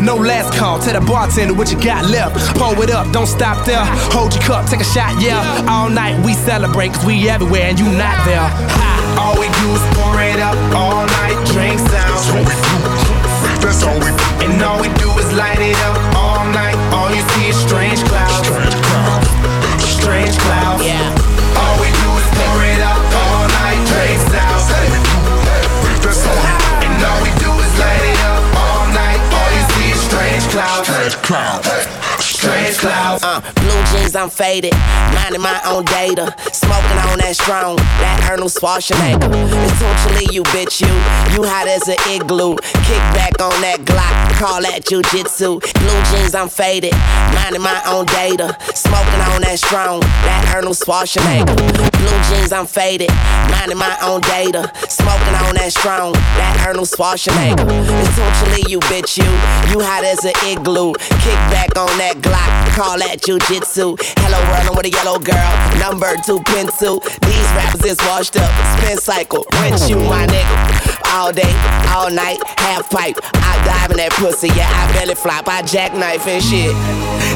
No 0.00 0.16
last 0.16 0.56
call, 0.58 0.78
tell 0.78 0.98
the 0.98 1.04
bartender 1.06 1.54
what 1.54 1.70
you 1.70 1.80
got 1.80 2.08
left. 2.10 2.34
Pour 2.58 2.74
it 2.82 2.90
up, 2.90 3.12
don't 3.12 3.26
stop 3.26 3.66
there. 3.66 3.84
Hold 4.14 4.34
your 4.34 4.42
cup, 4.42 4.66
take 4.66 4.80
a 4.80 4.84
shot, 4.84 5.20
yeah. 5.20 5.42
All 5.68 5.88
night 5.88 6.18
we 6.24 6.34
celebrate, 6.34 6.92
cause 6.92 7.04
we 7.04 7.28
everywhere 7.28 7.70
and 7.70 7.78
you 7.78 7.86
not 7.86 8.18
there. 8.26 8.42
Ha. 8.42 8.90
All 9.18 9.34
we 9.38 9.46
do 9.46 9.68
is 9.74 9.84
pour 9.94 10.18
it 10.22 10.40
up 10.40 10.56
all 10.74 11.06
night, 11.06 11.38
drinks 11.52 11.84
down. 11.90 12.18
That's 13.62 13.82
all 13.82 13.98
we 13.98 14.10
do. 14.10 14.26
And 14.46 14.62
all 14.62 14.80
we 14.80 14.88
do 14.98 15.10
is 15.18 15.32
light 15.34 15.58
it 15.60 15.76
up 15.76 16.09
all 16.92 17.10
you 17.14 17.22
see 17.34 17.48
is 17.48 17.56
strange 17.56 18.02
clouds. 18.04 18.48
Strange 19.82 20.36
clouds. 20.38 20.84
Yeah. 20.84 21.10
All 21.60 21.76
we 21.80 21.88
do 21.90 22.10
is 22.20 22.28
pour 22.38 22.58
it 22.64 22.80
up 22.80 23.02
all 23.14 23.44
night, 23.60 23.80
drinks 23.90 24.26
down. 24.32 24.60
That's 26.02 26.26
all 26.26 26.36
we. 26.36 26.50
And 26.86 27.02
all 27.04 27.20
we 27.22 27.32
do 27.38 27.50
is 27.64 27.72
light 27.78 28.04
it 28.12 28.20
up 28.26 28.42
all 28.56 28.84
night. 28.94 29.20
All 29.34 29.50
you 29.54 29.64
see 29.74 29.90
is 29.94 30.00
strange 30.08 30.44
clouds. 30.50 30.88
strange 30.88 31.16
clouds. 31.22 31.68
Strange 32.24 32.78
clouds. 32.78 33.22
Uh, 33.22 33.40
jeans, 34.00 34.16
I'm 34.16 34.30
faded. 34.30 34.72
Minding 35.14 35.40
my 35.40 35.60
own 35.66 35.84
data. 35.84 36.34
Smoking 36.52 36.98
on 37.10 37.18
that 37.18 37.36
strong, 37.36 37.76
that 37.76 38.28
Arnold 38.30 38.50
Schwarzenegger. 38.50 39.30
It's 39.64 39.78
totally 39.80 40.26
you, 40.32 40.42
bitch, 40.44 40.80
you. 40.80 40.92
You 41.34 41.46
hot 41.48 41.68
as 41.68 41.88
an 41.88 41.96
igloo. 42.08 42.56
Kick 42.86 43.02
back 43.14 43.40
on 43.40 43.54
that 43.62 43.80
Glock, 43.80 44.38
call 44.38 44.62
that 44.62 44.84
jujitsu. 44.84 45.60
Blue 45.60 46.00
jeans, 46.10 46.34
I'm 46.34 46.48
faded. 46.48 46.92
Minding 47.34 47.62
my 47.62 47.80
own 47.86 48.06
data. 48.06 48.56
Smoking 48.74 49.20
on 49.32 49.42
that 49.42 49.58
strong, 49.58 50.00
that 50.00 50.52
Arnold 50.54 50.76
Schwarzenegger. 50.76 51.56
Blue 51.56 52.18
jeans, 52.28 52.52
I'm 52.52 52.66
faded. 52.66 53.10
Minding 53.50 53.78
my 53.78 53.96
own 54.02 54.20
data. 54.22 54.70
Smoking 54.88 55.34
on 55.46 55.54
that 55.56 55.72
strong, 55.72 56.12
that 56.38 56.64
Arnold 56.66 56.88
Schwarzenegger. 56.88 57.66
It's 58.00 58.16
totally 58.16 58.64
you, 58.70 58.80
bitch, 58.90 59.18
you. 59.18 59.30
You 59.70 59.84
hot 59.84 60.04
as 60.04 60.24
an 60.24 60.34
igloo. 60.46 60.94
Kick 61.22 61.40
back 61.52 61.76
on 61.76 61.90
that 61.98 62.16
Glock, 62.22 62.50
call 62.74 62.98
that 62.98 63.20
jujitsu. 63.20 63.99
Hello, 64.24 64.40
world, 64.48 64.64
I'm 64.64 64.76
with 64.76 64.86
a 64.86 64.90
yellow 64.90 65.18
girl. 65.18 65.52
Number 65.78 66.16
two 66.24 66.40
pencil. 66.48 67.00
These 67.00 67.48
rappers 67.52 67.84
is 67.84 67.98
washed 68.08 68.36
up. 68.36 68.48
Spin 68.78 68.96
cycle, 68.96 69.44
rinse 69.60 69.88
you, 69.88 69.96
my 69.96 70.26
nigga. 70.26 70.56
All 71.12 71.32
day, 71.32 71.52
all 71.92 72.10
night, 72.10 72.40
half 72.56 72.88
pipe. 72.88 73.16
I 73.34 73.52
dive 73.66 73.90
in 73.90 73.98
that 73.98 74.12
pussy, 74.16 74.48
yeah, 74.56 74.70
I 74.72 74.88
belly 74.94 75.14
flop. 75.14 75.48
I 75.48 75.60
jackknife 75.62 76.26
and 76.26 76.42
shit. 76.42 76.72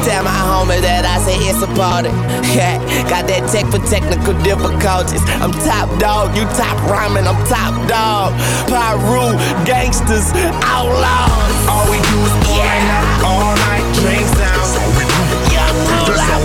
Tell 0.08 0.24
my 0.24 0.32
homie 0.32 0.80
that 0.80 1.04
I 1.04 1.20
say 1.20 1.36
it's 1.48 1.60
a 1.62 1.68
party. 1.76 2.10
Yeah, 2.54 2.78
got 3.10 3.26
that 3.26 3.50
tech 3.50 3.66
for 3.66 3.82
technical 3.90 4.30
difficulties. 4.46 5.18
I'm 5.42 5.50
top 5.66 5.90
dog, 5.98 6.38
you 6.38 6.46
top 6.54 6.78
rhyming, 6.86 7.26
I'm 7.26 7.34
top 7.50 7.74
dog. 7.90 8.30
Pyru, 8.70 9.34
gangsters, 9.66 10.30
outlaws. 10.62 11.58
All 11.66 11.82
we 11.90 11.98
do 11.98 12.18
is 12.22 12.34
pour 12.46 12.62
it 12.62 12.90
up 12.94 13.26
all 13.26 13.52
night, 13.58 13.82
drinks 13.98 14.30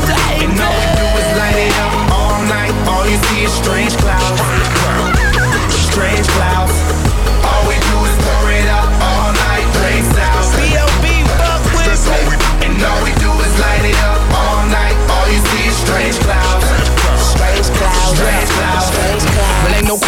And 0.10 0.60
all 0.60 0.74
we 0.74 0.88
do 0.98 1.08
is 1.22 1.30
light 1.38 1.60
it 1.60 1.74
up 1.80 1.94
all 2.12 2.42
night. 2.46 2.74
All 2.88 3.06
you 3.08 3.18
see 3.30 3.44
is 3.44 3.54
strange 3.54 3.96
clouds. 3.98 4.42
Strange 5.74 6.28
clouds. 6.28 7.09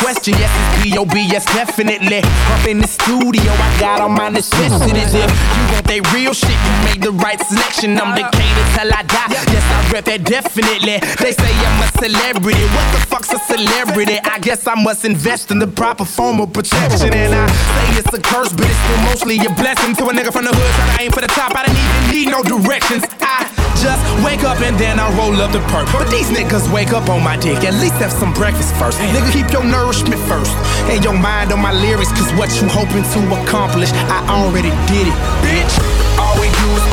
Question, 0.02 0.34
yes, 0.34 0.50
it's 0.50 0.84
B.O.B., 0.84 1.16
yes, 1.30 1.46
definitely. 1.46 2.26
Up 2.26 2.66
in 2.68 2.82
the 2.82 2.88
studio, 2.88 3.54
I 3.54 3.70
got 3.80 4.02
all 4.02 4.10
my 4.10 4.30
necessities. 4.30 5.14
If 5.14 5.30
you 5.30 5.64
want 5.72 5.86
that 5.86 6.02
real 6.14 6.34
shit, 6.34 6.58
you 6.58 6.74
made 6.90 7.02
the 7.06 7.14
right 7.14 7.40
selection. 7.40 7.98
I'm 8.02 8.18
Decatur 8.18 8.66
till 8.74 8.90
I 8.90 9.06
die. 9.06 9.30
Yes, 9.54 9.64
I 9.70 9.80
rep 9.94 10.06
that 10.06 10.26
definitely. 10.26 10.98
They 11.22 11.32
say 11.32 11.52
I'm 11.54 11.86
a 11.86 11.88
celebrity. 12.02 12.66
What 12.74 12.88
the 12.92 13.02
fuck's 13.06 13.32
a 13.32 13.40
celebrity? 13.40 14.18
I 14.26 14.40
guess 14.40 14.66
I 14.66 14.76
must 14.76 15.06
invest 15.06 15.52
in 15.52 15.60
the 15.60 15.68
proper 15.68 16.06
form 16.06 16.42
of 16.42 16.52
protection. 16.52 17.14
And 17.14 17.36
I 17.36 17.46
say 17.48 18.02
it's 18.02 18.14
a 18.14 18.22
curse, 18.22 18.52
but 18.52 18.66
it's 18.66 18.82
still 18.82 19.02
mostly 19.06 19.38
a 19.46 19.54
blessing. 19.54 19.94
To 20.02 20.10
a 20.10 20.14
nigga 20.14 20.34
from 20.34 20.46
the 20.46 20.54
hood 20.56 20.72
trying 20.76 20.98
to 20.98 21.04
aim 21.04 21.12
for 21.12 21.22
the 21.22 21.32
top, 21.32 21.54
I 21.54 21.68
don't 21.68 21.78
even 21.78 22.02
need 22.10 22.28
no 22.34 22.42
directions. 22.42 23.06
I 23.22 23.46
just 23.82 24.06
wake 24.24 24.44
up 24.46 24.62
and 24.62 24.78
then 24.78 25.00
I 25.00 25.10
roll 25.18 25.34
up 25.42 25.52
the 25.52 25.60
perk. 25.74 25.90
But 25.92 26.10
these 26.14 26.30
niggas 26.30 26.72
wake 26.72 26.94
up 26.94 27.10
on 27.10 27.24
my 27.24 27.36
dick. 27.36 27.66
At 27.66 27.74
least 27.82 27.98
have 27.98 28.14
some 28.14 28.32
breakfast 28.34 28.76
first. 28.76 29.00
Nigga, 29.00 29.34
keep 29.34 29.52
your 29.52 29.66
nourishment 29.66 30.22
first. 30.30 30.54
And 30.86 31.04
your 31.04 31.18
mind 31.18 31.52
on 31.52 31.60
my 31.60 31.74
lyrics, 31.74 32.12
cause 32.14 32.32
what 32.38 32.54
you 32.62 32.70
hoping 32.70 33.02
to 33.02 33.20
accomplish, 33.42 33.90
I 34.14 34.22
already 34.30 34.70
did 34.86 35.10
it. 35.10 35.18
Bitch, 35.42 35.74
all 36.22 36.38
we 36.38 36.48
do 36.48 36.68
is 36.78 36.91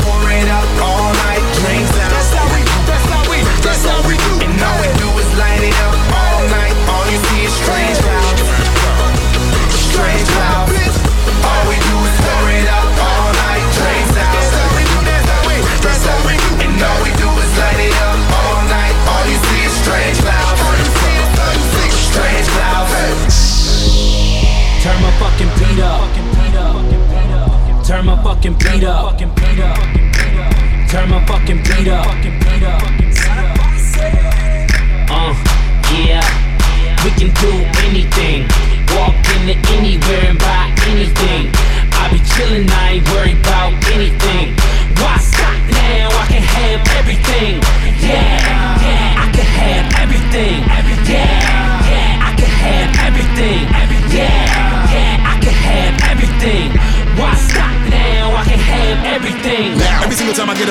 fucking 28.41 28.57
beat 28.57 28.85
up. 29.59 29.88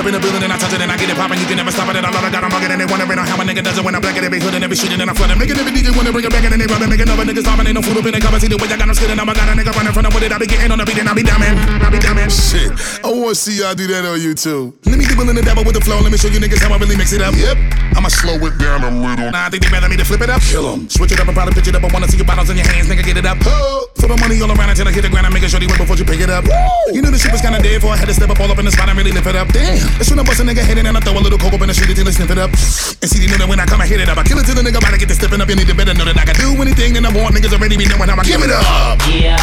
In 0.09 0.17
the 0.17 0.21
building 0.25 0.43
and 0.43 0.53
I 0.53 0.57
touch 0.57 0.73
it 0.73 0.81
and 0.81 0.91
I 0.91 0.97
get 0.97 1.13
it 1.13 1.17
poppin', 1.21 1.37
you 1.39 1.45
can 1.45 1.61
never 1.61 1.71
stop 1.71 1.89
it. 1.93 1.97
And 2.01 2.07
I 2.07 2.11
love 2.11 2.25
it, 2.25 2.33
got 2.33 2.43
'em 2.43 2.51
bugging 2.51 2.73
and 2.73 2.81
they 2.81 2.89
wondering 2.89 3.21
how 3.21 3.37
a 3.37 3.45
nigga 3.45 3.63
does 3.63 3.77
it 3.77 3.85
when 3.85 3.95
I 3.95 4.01
black 4.01 4.17
it 4.17 4.25
every 4.25 4.41
hood 4.41 4.55
and 4.57 4.65
every 4.65 4.77
street 4.77 4.97
and 4.97 5.05
I 5.05 5.13
flood 5.13 5.31
it. 5.31 5.39
Making 5.39 5.61
every 5.61 5.73
DJ 5.73 5.93
wanna 5.93 6.13
bring 6.13 6.25
it 6.25 6.33
back 6.33 6.45
and 6.49 6.57
they 6.57 6.67
rub 6.67 6.81
it, 6.81 6.89
making 6.89 7.09
other 7.13 7.25
niggas 7.29 7.45
stopping. 7.45 7.67
Ain't 7.69 7.77
no 7.77 7.83
food 7.83 7.99
up 8.01 8.07
in 8.09 8.13
the 8.17 8.21
cupboard. 8.21 8.41
See 8.41 8.49
the 8.49 8.57
way 8.57 8.69
I 8.73 8.77
got 8.81 8.89
them 8.89 8.97
skidding. 8.97 9.17
Now 9.21 9.29
I 9.29 9.35
got 9.37 9.49
a 9.49 9.53
nigga 9.53 9.73
running 9.77 9.93
from 9.93 10.05
the 10.09 10.11
it. 10.25 10.33
I 10.33 10.39
be 10.39 10.47
getting 10.49 10.73
on 10.73 10.79
the 10.81 10.87
beat 10.89 10.99
and 10.99 11.09
I 11.09 11.13
be 11.13 11.23
dumbing. 11.23 11.55
I 11.85 11.89
be 11.93 11.99
dumbing. 12.01 12.31
Shit, 12.33 12.73
I 13.05 13.09
wanna 13.13 13.35
see 13.35 13.61
y'all 13.61 13.75
do 13.77 13.87
that 13.93 14.05
on 14.09 14.19
YouTube. 14.19 14.73
Let 14.89 14.97
me 14.97 15.05
dibble 15.05 15.29
in 15.29 15.37
the 15.37 15.45
devil 15.45 15.63
with 15.65 15.77
the 15.77 15.85
flow. 15.85 16.01
Let 16.01 16.11
me 16.11 16.17
show 16.17 16.33
you 16.33 16.41
niggas 16.41 16.63
how 16.65 16.73
I 16.73 16.79
really 16.79 16.97
mix 16.97 17.13
it 17.13 17.21
up. 17.21 17.35
Yep, 17.37 17.59
I'ma 17.97 18.09
slow 18.09 18.41
it 18.41 18.57
down 18.57 18.81
a 18.85 18.91
little. 18.91 19.31
Nah, 19.31 19.47
I 19.47 19.51
think 19.51 19.61
they 19.65 19.71
better 19.71 19.89
me 19.89 19.97
to 20.01 20.07
flip 20.09 20.23
it 20.23 20.31
up. 20.31 20.41
Kill 20.41 20.65
'em. 20.73 20.89
Switch 20.89 21.13
it 21.13 21.21
up 21.21 21.29
and 21.29 21.37
probably 21.37 21.53
pitch 21.53 21.69
it 21.69 21.77
up. 21.77 21.85
I 21.85 21.89
wanna 21.93 22.09
see 22.09 22.17
your 22.17 22.27
bottles 22.27 22.49
in 22.49 22.57
your 22.57 22.67
hands, 22.67 22.89
nigga. 22.89 23.05
Get 23.05 23.19
it 23.19 23.27
up. 23.27 23.37
Oh, 23.45 23.89
throw 24.09 24.17
the 24.17 24.25
money 24.25 24.41
all 24.41 24.49
around 24.49 24.73
until 24.73 24.89
I 24.89 24.93
hit 24.93 25.05
the 25.05 25.13
ground. 25.13 25.29
I'm 25.29 25.37
making 25.37 25.53
sure 25.53 25.61
they 25.61 25.69
wait 25.69 25.77
before 25.77 25.97
you 26.01 26.09
pick 26.09 26.25
it 26.25 26.33
up. 26.33 26.49
You 26.97 27.05
knew 27.05 27.13
the 27.13 27.21
shit 27.21 27.29
was 27.29 27.45
kinda 27.45 27.61
dead 27.61 27.85
for 27.85 27.93
I 27.93 28.01
had 28.01 28.09
to 28.09 28.17
step 28.17 28.33
up 28.33 28.41
all 28.41 28.49
up 28.49 28.57
in 28.57 28.65
the 28.65 28.73
spot 28.73 28.89
and 28.89 28.97
really 28.97 29.13
lift 29.13 29.29
it 29.29 29.37
up. 29.37 29.53
Damn, 29.53 29.77
that's 30.01 30.09
when 30.09 30.19
I 30.19 30.25
bust 30.25 30.41
a 30.41 30.45
nigga 30.49 30.65
head 30.65 30.81
in 30.81 30.89
and 30.89 30.97
I 30.97 31.01
throw 31.05 31.13
a 31.13 31.21
little 31.21 31.37
coke 31.37 31.53
up 31.53 31.61
in 31.61 31.69
the 31.69 31.77
street 31.77 31.93
until 31.93 32.09
they 32.09 32.17
sniff 32.17 32.33
it 32.33 32.41
up. 32.41 32.49
And 32.49 33.09
see, 33.09 33.21
you 33.21 33.29
know 33.29 33.37
that 33.37 33.49
when 33.49 33.61
I 33.61 33.67
come, 33.69 33.85
I 33.85 33.87
hit 33.87 34.01
it 34.01 34.09
up. 34.09 34.17
I 34.17 34.25
kill 34.25 34.41
it 34.41 34.49
till 34.49 34.57
the 34.57 34.65
nigga 34.65 34.81
about 34.81 34.97
to 34.97 34.99
get 34.99 35.13
the 35.13 35.15
stepping 35.15 35.41
up. 35.45 35.49
You 35.53 35.57
need 35.61 35.69
to 35.69 35.77
better 35.77 35.93
know 35.93 36.09
that 36.09 36.17
I 36.17 36.25
can 36.25 36.37
do 36.41 36.57
anything 36.57 36.97
that 36.97 37.05
I 37.05 37.13
want. 37.13 37.37
Niggas 37.37 37.53
already 37.53 37.77
be 37.77 37.85
knowing 37.85 38.09
how 38.09 38.17
I 38.17 38.25
give 38.25 38.41
it 38.41 38.51
up. 38.51 38.97
Yeah, 39.13 39.37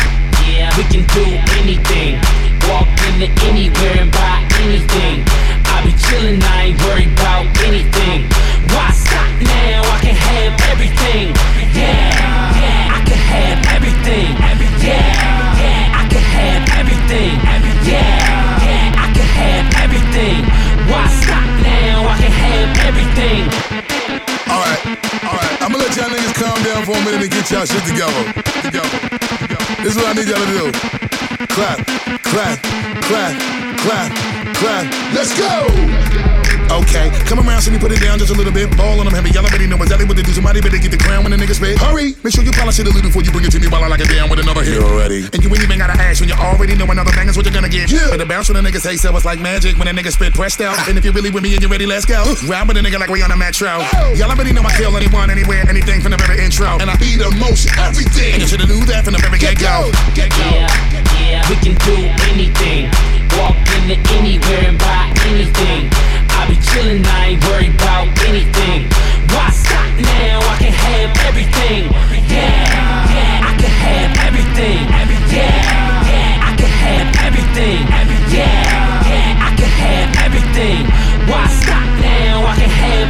yeah, 0.49 0.73
we 0.73 0.83
can 0.89 1.05
do 1.13 1.25
anything. 1.61 2.17
Walk 2.65 2.89
into 3.05 3.29
anywhere 3.45 4.01
and 4.01 4.09
buy 4.09 4.41
anything. 4.65 5.21
I 5.69 5.85
be 5.85 5.93
chillin', 5.93 6.41
I 6.41 6.73
ain't 6.73 6.81
worried 6.81 7.13
about 7.13 7.45
anything. 7.69 8.25
Why 8.73 8.89
stop 8.89 9.29
now? 9.45 9.85
I 9.93 9.97
can 10.01 10.17
have 10.17 10.57
everything. 10.73 11.37
Yeah, 11.77 12.09
yeah, 12.57 12.97
I 12.97 12.99
can 13.05 13.19
have 13.29 13.59
everything. 13.77 14.54
Yeah, 14.85 15.01
yeah, 15.61 16.01
I 16.01 16.03
can 16.05 16.25
have 16.37 16.63
everything. 16.77 17.35
Yeah, 17.89 18.05
yeah, 18.61 19.03
I 19.05 19.07
can 19.17 19.29
have 19.41 19.65
everything. 19.81 20.41
Why 20.89 21.03
stop 21.21 21.49
now? 21.65 22.05
I 22.05 22.15
can 22.21 22.33
have 22.45 22.69
everything. 22.85 23.41
Alright, 24.45 24.81
alright. 25.25 25.53
I'ma 25.61 25.77
let 25.81 25.95
y'all 25.97 26.09
niggas 26.13 26.35
calm 26.37 26.57
down 26.61 26.85
for 26.85 26.93
a 26.93 27.01
minute 27.01 27.23
and 27.25 27.31
get 27.31 27.49
y'all 27.49 27.65
shit 27.65 27.83
together. 27.83 28.23
Together. 28.61 28.99
together. 29.41 29.65
This 29.81 29.95
is 29.95 29.97
what 29.97 30.05
I 30.05 30.13
need 30.13 30.29
y'all 30.29 30.45
to 30.45 30.53
do. 30.53 30.65
Clap, 31.49 31.81
clap, 32.21 32.61
clap, 33.01 33.33
clap, 33.81 34.09
clap. 34.55 34.85
Let's 35.13 35.33
go! 35.39 36.34
Okay, 36.71 37.09
come 37.29 37.39
around, 37.39 37.61
see 37.61 37.71
me 37.71 37.79
put 37.79 37.91
it 37.91 38.01
down 38.01 38.19
just 38.19 38.31
a 38.31 38.37
little 38.37 38.51
bit. 38.51 38.69
Ball 38.75 38.99
on 38.99 39.05
them 39.05 39.13
heavy, 39.13 39.29
y'all 39.31 39.45
already 39.45 39.67
know 39.67 39.77
exactly 39.77 40.05
what 40.05 40.17
to 40.17 40.23
do. 40.23 40.31
Somebody 40.33 40.61
better 40.61 40.77
get 40.77 40.91
the 40.91 40.97
crown 40.97 41.23
when 41.23 41.31
the 41.31 41.37
niggas 41.37 41.61
spit. 41.61 41.77
Hurry, 41.79 42.15
make 42.23 42.33
sure 42.33 42.43
you 42.43 42.51
polish 42.51 42.79
it 42.79 42.87
a 42.87 42.91
little 42.91 43.05
before 43.05 43.21
you 43.21 43.31
bring 43.31 43.45
it 43.45 43.51
to 43.51 43.59
me 43.59 43.67
while 43.67 43.83
I 43.83 43.87
like 43.87 44.01
it 44.01 44.09
down 44.09 44.29
with 44.29 44.39
another 44.39 44.63
hit. 44.63 44.75
You 44.75 44.83
already. 44.83 45.29
And 45.31 45.39
you 45.43 45.49
ain't 45.49 45.63
even 45.63 45.77
gotta 45.77 45.95
ask 45.95 46.19
when 46.19 46.29
you 46.29 46.35
already 46.35 46.75
know 46.75 46.85
another 46.89 47.11
bang 47.11 47.29
is 47.29 47.37
what 47.37 47.45
you're 47.45 47.53
gonna 47.53 47.69
get. 47.69 47.91
Yeah. 47.91 48.09
But 48.09 48.17
the 48.17 48.25
bounce 48.25 48.49
when 48.49 48.57
the 48.57 48.65
niggas 48.65 48.81
say 48.81 48.97
so, 48.97 49.15
it's 49.15 49.25
like 49.25 49.39
magic 49.39 49.77
when 49.77 49.87
a 49.87 49.93
nigga 49.93 50.11
spit 50.11 50.33
pressed 50.33 50.59
out. 50.61 50.75
and 50.89 50.97
if 50.97 51.05
you're 51.05 51.13
really 51.13 51.31
with 51.31 51.43
me 51.43 51.53
and 51.53 51.61
you're 51.61 51.71
ready, 51.71 51.85
let's 51.85 52.05
go. 52.05 52.23
Uh. 52.25 52.35
Ride 52.49 52.67
with 52.67 52.77
a 52.77 52.81
nigga 52.81 52.99
like 52.99 53.09
we 53.09 53.21
on 53.21 53.31
a 53.31 53.37
metro. 53.37 53.79
Y'all 54.17 54.31
already 54.31 54.51
know 54.51 54.63
I 54.63 54.75
kill 54.75 54.95
anyone, 54.97 55.29
anywhere, 55.29 55.63
anything 55.69 56.01
from 56.01 56.11
the 56.11 56.17
very 56.17 56.43
intro. 56.43 56.77
And 56.81 56.89
I 56.89 56.95
be 56.97 57.15
the 57.15 57.29
emotion, 57.29 57.71
everything. 57.79 58.33
and 58.33 58.41
you 58.41 58.47
should've 58.47 58.67
knew 58.67 58.83
that 58.91 59.05
from 59.05 59.13
the 59.13 59.21
very 59.21 59.39
get 59.39 59.59
go. 59.59 59.91
Get 60.13 60.31
go. 60.31 60.43
Yeah, 60.43 60.67
yeah, 61.23 61.49
we 61.49 61.55
can 61.61 61.75
do 61.85 61.95
anything. 62.33 62.91
Walk 63.37 63.55
into 63.79 63.95
anywhere 64.15 64.71
and 64.71 64.79
buy 64.79 65.13
anything. 65.27 66.24
I 66.45 66.49
be 66.49 66.55
chillin', 66.57 67.03
I 67.03 67.25
ain't 67.33 67.43
worried 67.45 67.73
about 67.73 68.05
anything. 68.29 68.85
Why 69.33 69.49
stop 69.49 69.89
now? 69.97 70.37
I 70.45 70.57
can 70.61 70.73
have 70.73 71.09
everything. 71.25 71.89
Yeah, 72.29 73.09
yeah, 73.09 73.49
I 73.49 73.57
can 73.57 73.73
have 73.73 74.13
everything. 74.29 74.85
Yeah, 75.33 76.05
yeah, 76.05 76.45
I 76.45 76.53
can 76.53 76.69
have 76.69 77.09
everything. 77.25 77.81
Yeah, 77.89 78.14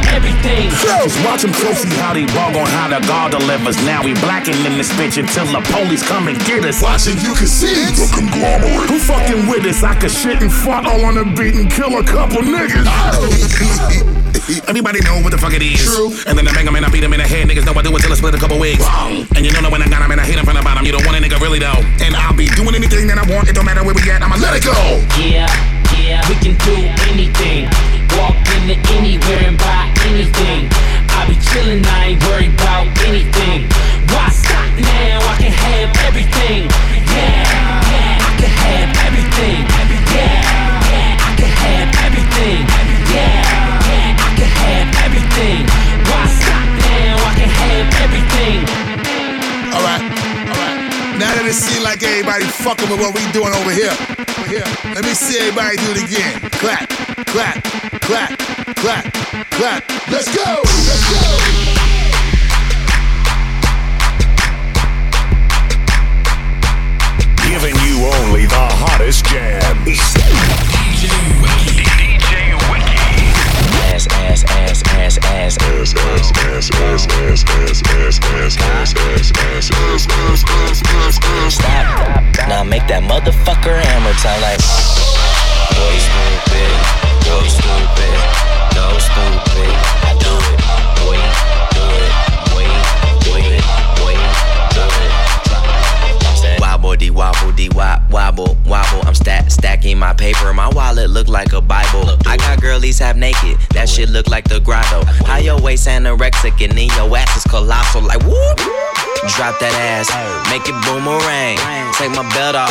can 0.02 0.14
everything. 0.14 0.70
Just 0.70 1.16
watch 1.24 1.44
him 1.44 1.52
closely 1.52 1.96
how 1.96 2.12
they 2.12 2.26
bug 2.26 2.56
on 2.56 2.66
how 2.66 2.88
the 2.88 3.00
God 3.06 3.32
delivers. 3.32 3.76
Now 3.84 4.02
we 4.04 4.14
blacking 4.20 4.56
in 4.64 4.76
this 4.76 4.90
bitch 4.92 5.18
until 5.18 5.46
the 5.46 5.60
police 5.72 6.02
come 6.06 6.28
and 6.28 6.38
get 6.44 6.64
us. 6.64 6.82
Watching 6.82 7.16
you 7.18 7.34
can 7.34 7.46
see 7.46 7.72
it. 7.72 7.94
The 7.96 8.08
conglomerate. 8.12 8.90
Who 8.90 8.98
fucking 8.98 9.48
with 9.48 9.64
us? 9.66 9.82
I 9.82 9.94
could 9.94 10.10
shit 10.10 10.40
and 10.42 10.52
fart 10.52 10.86
all 10.86 11.04
on 11.04 11.14
the 11.14 11.24
beat 11.36 11.54
and 11.54 11.70
kill 11.70 11.96
a 11.98 12.04
couple 12.04 12.42
niggas. 12.42 12.86
Everybody 14.68 15.00
know 15.00 15.20
what 15.22 15.32
the 15.32 15.38
fuck 15.38 15.54
it 15.54 15.62
is. 15.62 15.82
True. 15.82 16.12
And 16.26 16.38
then 16.38 16.46
I 16.46 16.52
bang 16.52 16.66
'em 16.68 16.76
and 16.76 16.86
I 16.86 16.90
beat 16.90 16.96
beat 17.00 17.04
'em 17.04 17.12
in 17.12 17.20
the 17.20 17.26
head. 17.26 17.48
Niggas 17.48 17.66
know 17.66 17.74
I 17.74 17.82
do 17.82 17.94
it 17.96 18.00
till 18.00 18.12
I 18.12 18.16
split 18.16 18.34
a 18.34 18.38
couple 18.38 18.58
wigs. 18.58 18.84
And 19.36 19.44
you 19.44 19.52
know 19.52 19.60
that 19.62 19.72
when 19.72 19.82
I 19.82 19.88
got 19.88 20.02
'em 20.02 20.10
and 20.10 20.20
I 20.20 20.24
hit 20.24 20.38
'em 20.38 20.44
from 20.44 20.56
the 20.56 20.62
bottom, 20.62 20.84
you 20.84 20.92
don't 20.92 21.04
want 21.04 21.16
a 21.16 21.20
nigga 21.20 21.40
really 21.40 21.58
though. 21.58 21.82
And 22.00 22.14
I'll 22.14 22.32
be 22.36 22.46
doing 22.48 22.74
anything 22.74 23.06
that 23.08 23.18
I 23.18 23.24
want. 23.24 23.48
It 23.48 23.54
don't 23.54 23.64
matter 23.66 23.82
where 23.84 23.94
we 23.94 24.02
at. 24.10 24.22
I'ma 24.22 24.36
let 24.36 24.54
it 24.56 24.64
go. 24.64 24.78
Yeah, 25.18 25.50
yeah, 25.98 26.26
we 26.28 26.34
can 26.36 26.54
do 26.64 26.74
anything. 27.10 27.95
Into 28.66 28.82
anywhere 28.98 29.46
and 29.46 29.56
buy 29.58 29.94
anything. 30.10 30.66
I 31.14 31.22
be 31.30 31.38
chillin', 31.38 31.86
I 31.86 32.18
ain't 32.18 32.22
worried 32.26 32.50
about 32.58 32.90
anything. 33.06 33.70
Why 34.10 34.26
stop 34.34 34.66
now? 34.74 35.22
I 35.22 35.38
can 35.38 35.54
have 35.54 35.94
everything. 36.02 36.66
Yeah, 37.14 37.46
yeah, 37.46 38.26
I 38.26 38.32
can 38.42 38.50
have 38.50 38.90
everything. 39.06 39.62
Yeah, 40.10 40.42
yeah, 40.82 41.14
I 41.14 41.32
can 41.38 41.46
have 41.46 41.94
everything. 42.10 42.66
Yeah, 43.14 43.38
yeah, 43.86 44.18
I 44.18 44.30
can 44.34 44.50
have 44.50 44.88
everything. 45.06 45.62
Why 46.10 46.26
stop 46.26 46.66
now? 46.90 47.22
I 47.22 47.32
can 47.38 47.50
have 47.62 47.86
everything. 48.02 48.66
Alright, 49.78 50.02
alright. 50.50 50.78
Now 51.22 51.30
that 51.38 51.46
it 51.46 51.54
seems 51.54 51.86
like 51.86 52.02
everybody 52.02 52.50
fucking 52.66 52.90
with 52.90 52.98
what 52.98 53.14
we 53.14 53.22
doing 53.30 53.54
over 53.54 53.70
here. 53.70 53.94
Over 54.42 54.50
here. 54.50 54.66
Let 54.90 55.06
me 55.06 55.14
see 55.14 55.38
everybody 55.38 55.78
do 55.78 55.94
it 55.94 56.02
again. 56.02 56.34
Clap, 56.58 56.90
clap, 57.30 57.62
clap, 58.06 58.38
clap, 58.76 59.12
clap. 59.50 59.82
Let's 60.08 60.32
go! 60.32 60.62
Let's 60.62 61.02
go! 61.10 61.22
Giving 67.42 67.74
you 67.82 68.06
only 68.06 68.46
the 68.46 68.66
hottest 68.78 69.24
jams. 69.26 69.74
DJ 69.82 71.10
Wiki. 71.42 71.82
DJ 71.82 72.54
Wiki. 72.70 72.94
ass, 73.90 74.06
ass, 74.06 74.44
ass, 74.54 74.84
ass, 74.86 75.18
ass. 75.18 75.58
Ass, 75.58 75.94
ass, 75.96 76.30
ass, 76.46 76.70
ass, 76.70 77.06
ass, 77.10 77.42
ass, 77.42 77.82
ass, 77.82 77.82
ass, 77.82 77.82
ass, 77.82 78.22
ass, 78.22 78.56
ass, 78.56 78.62
ass, 78.62 78.94
ass, 78.94 79.72
ass, 79.82 80.46
ass, 80.46 80.82
ass. 80.94 81.18
ass. 81.24 81.54
Stop. 81.54 82.48
Now 82.48 82.62
make 82.62 82.86
that 82.86 83.02
motherfucker 83.02 83.82
hammer 83.82 84.12
time 84.12 84.40
like. 84.42 85.05
Half 103.06 103.16
naked. 103.16 103.58
That 103.70 103.88
shit 103.88 104.10
look 104.10 104.28
like 104.28 104.48
the 104.48 104.60
grotto. 104.60 105.04
How 105.24 105.38
your 105.38 105.60
waist 105.60 105.86
anorexic 105.88 106.62
and 106.62 106.76
then 106.76 106.88
your 106.96 107.16
ass 107.16 107.36
is 107.36 107.44
colossal. 107.44 108.02
Like 108.02 108.22
whoop. 108.24 108.58
Drop 109.34 109.58
that 109.58 109.74
ass, 109.74 110.06
make 110.50 110.62
it 110.68 110.76
boomerang. 110.86 111.58
Take 111.98 112.14
my 112.14 112.22
belt 112.34 112.54
off, 112.54 112.70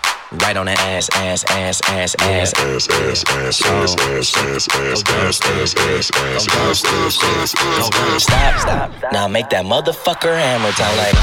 Right 0.39 0.55
on 0.55 0.65
that 0.67 0.79
ass, 0.79 1.09
ass, 1.11 1.43
ass, 1.51 1.81
ass, 1.91 2.15
ass. 2.15 2.53
Ass, 2.55 2.87
ass, 2.87 3.23
ass, 3.27 3.59
ass, 3.59 3.59
ass, 3.59 3.95
ass, 3.99 4.31
ass, 4.31 4.71
ass, 4.71 5.03
ass, 5.03 5.43
ass, 5.43 5.75
ass, 5.75 5.75
ass, 5.75 6.47
ass, 6.47 6.85
ass, 6.87 7.19
ass, 7.19 7.51
ass. 7.59 8.23
Stop, 8.23 8.55
stop. 8.63 9.11
Now 9.11 9.27
make 9.27 9.49
that 9.49 9.65
motherfucker 9.65 10.31
hammer 10.31 10.71
time 10.71 10.95
like. 10.95 11.19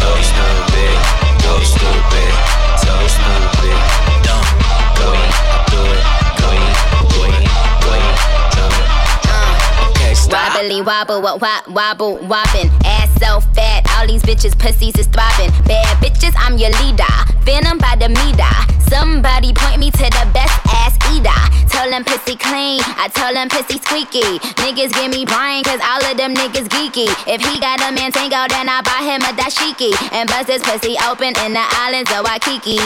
Go 0.00 0.08
stupid, 0.24 0.96
go 1.44 1.52
stupid, 1.60 2.32
so 2.80 2.96
stupid, 3.12 3.76
dumb. 4.24 4.56
Go 4.96 5.12
eat, 5.12 5.36
do 5.68 5.80
it, 5.84 6.00
go 6.40 6.48
eat, 6.48 6.80
go 7.12 7.28
eat, 7.28 7.44
go 7.84 7.92
eat, 7.92 8.16
do 8.56 8.72
it. 8.72 10.16
wobbly 10.32 10.80
wobble, 10.80 11.20
what 11.20 11.42
wop, 11.44 11.68
wobble, 11.68 12.16
wobbin'. 12.24 12.72
Ass 12.88 13.12
so 13.20 13.44
fat, 13.52 13.84
all 14.00 14.06
these 14.08 14.22
bitches 14.22 14.58
pussies 14.58 14.96
is 14.96 15.06
throbbing. 15.08 15.52
Bad 15.68 15.92
bitches, 16.00 16.32
I'm 16.38 16.56
your 16.56 16.72
leader. 16.80 17.04
Venom 17.48 17.78
by 17.78 17.96
the 17.96 18.10
meter. 18.10 18.54
Somebody 18.92 19.54
point 19.54 19.78
me 19.80 19.90
to 19.90 20.04
the 20.04 20.28
best 20.36 20.52
ass 20.68 20.92
eater. 21.08 21.32
Tell 21.72 21.88
them 21.88 22.04
pussy 22.04 22.36
clean, 22.36 22.84
I 23.00 23.08
tell 23.08 23.32
them 23.32 23.48
pussy 23.48 23.80
squeaky. 23.80 24.36
Niggas 24.60 24.92
give 24.92 25.08
me 25.10 25.24
brain, 25.24 25.64
cause 25.64 25.80
all 25.80 26.04
of 26.04 26.18
them 26.18 26.34
niggas 26.34 26.68
geeky. 26.68 27.08
If 27.26 27.40
he 27.40 27.58
got 27.58 27.80
a 27.80 27.90
man 27.90 28.12
tango, 28.12 28.44
then 28.52 28.68
I 28.68 28.82
buy 28.84 29.00
him 29.00 29.22
a 29.24 29.32
dashiki. 29.32 29.96
And 30.12 30.28
bust 30.28 30.50
his 30.50 30.62
pussy 30.62 30.98
open 31.08 31.32
in 31.40 31.54
the 31.54 31.64
islands 31.80 32.12
of 32.12 32.26
Waikiki. 32.28 32.76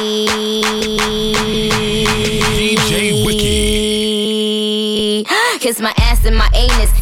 DJ 2.55 3.27
Wiki. 3.27 5.27
Kiss 5.59 5.81
my 5.81 5.93
ass 5.99 6.25
and 6.25 6.37
my 6.37 6.49
anus, 6.55 7.02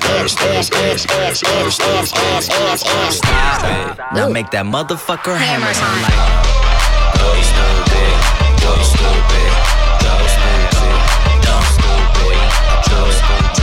Stop 3.11 3.63
it. 3.63 3.99
Now 4.13 4.29
make 4.29 4.49
that 4.51 4.65
motherfucker 4.65 5.35
hammer 5.37 5.73
sound 5.73 6.01
like. 6.01 6.13
Go 7.17 7.29
stupid, 7.41 8.15
go 8.61 8.73
stupid, 8.81 9.51
stupid, 10.31 11.01
dumb 11.43 11.65
stupid, 11.75 12.37
go 12.87 13.01
stupid, 13.11 13.61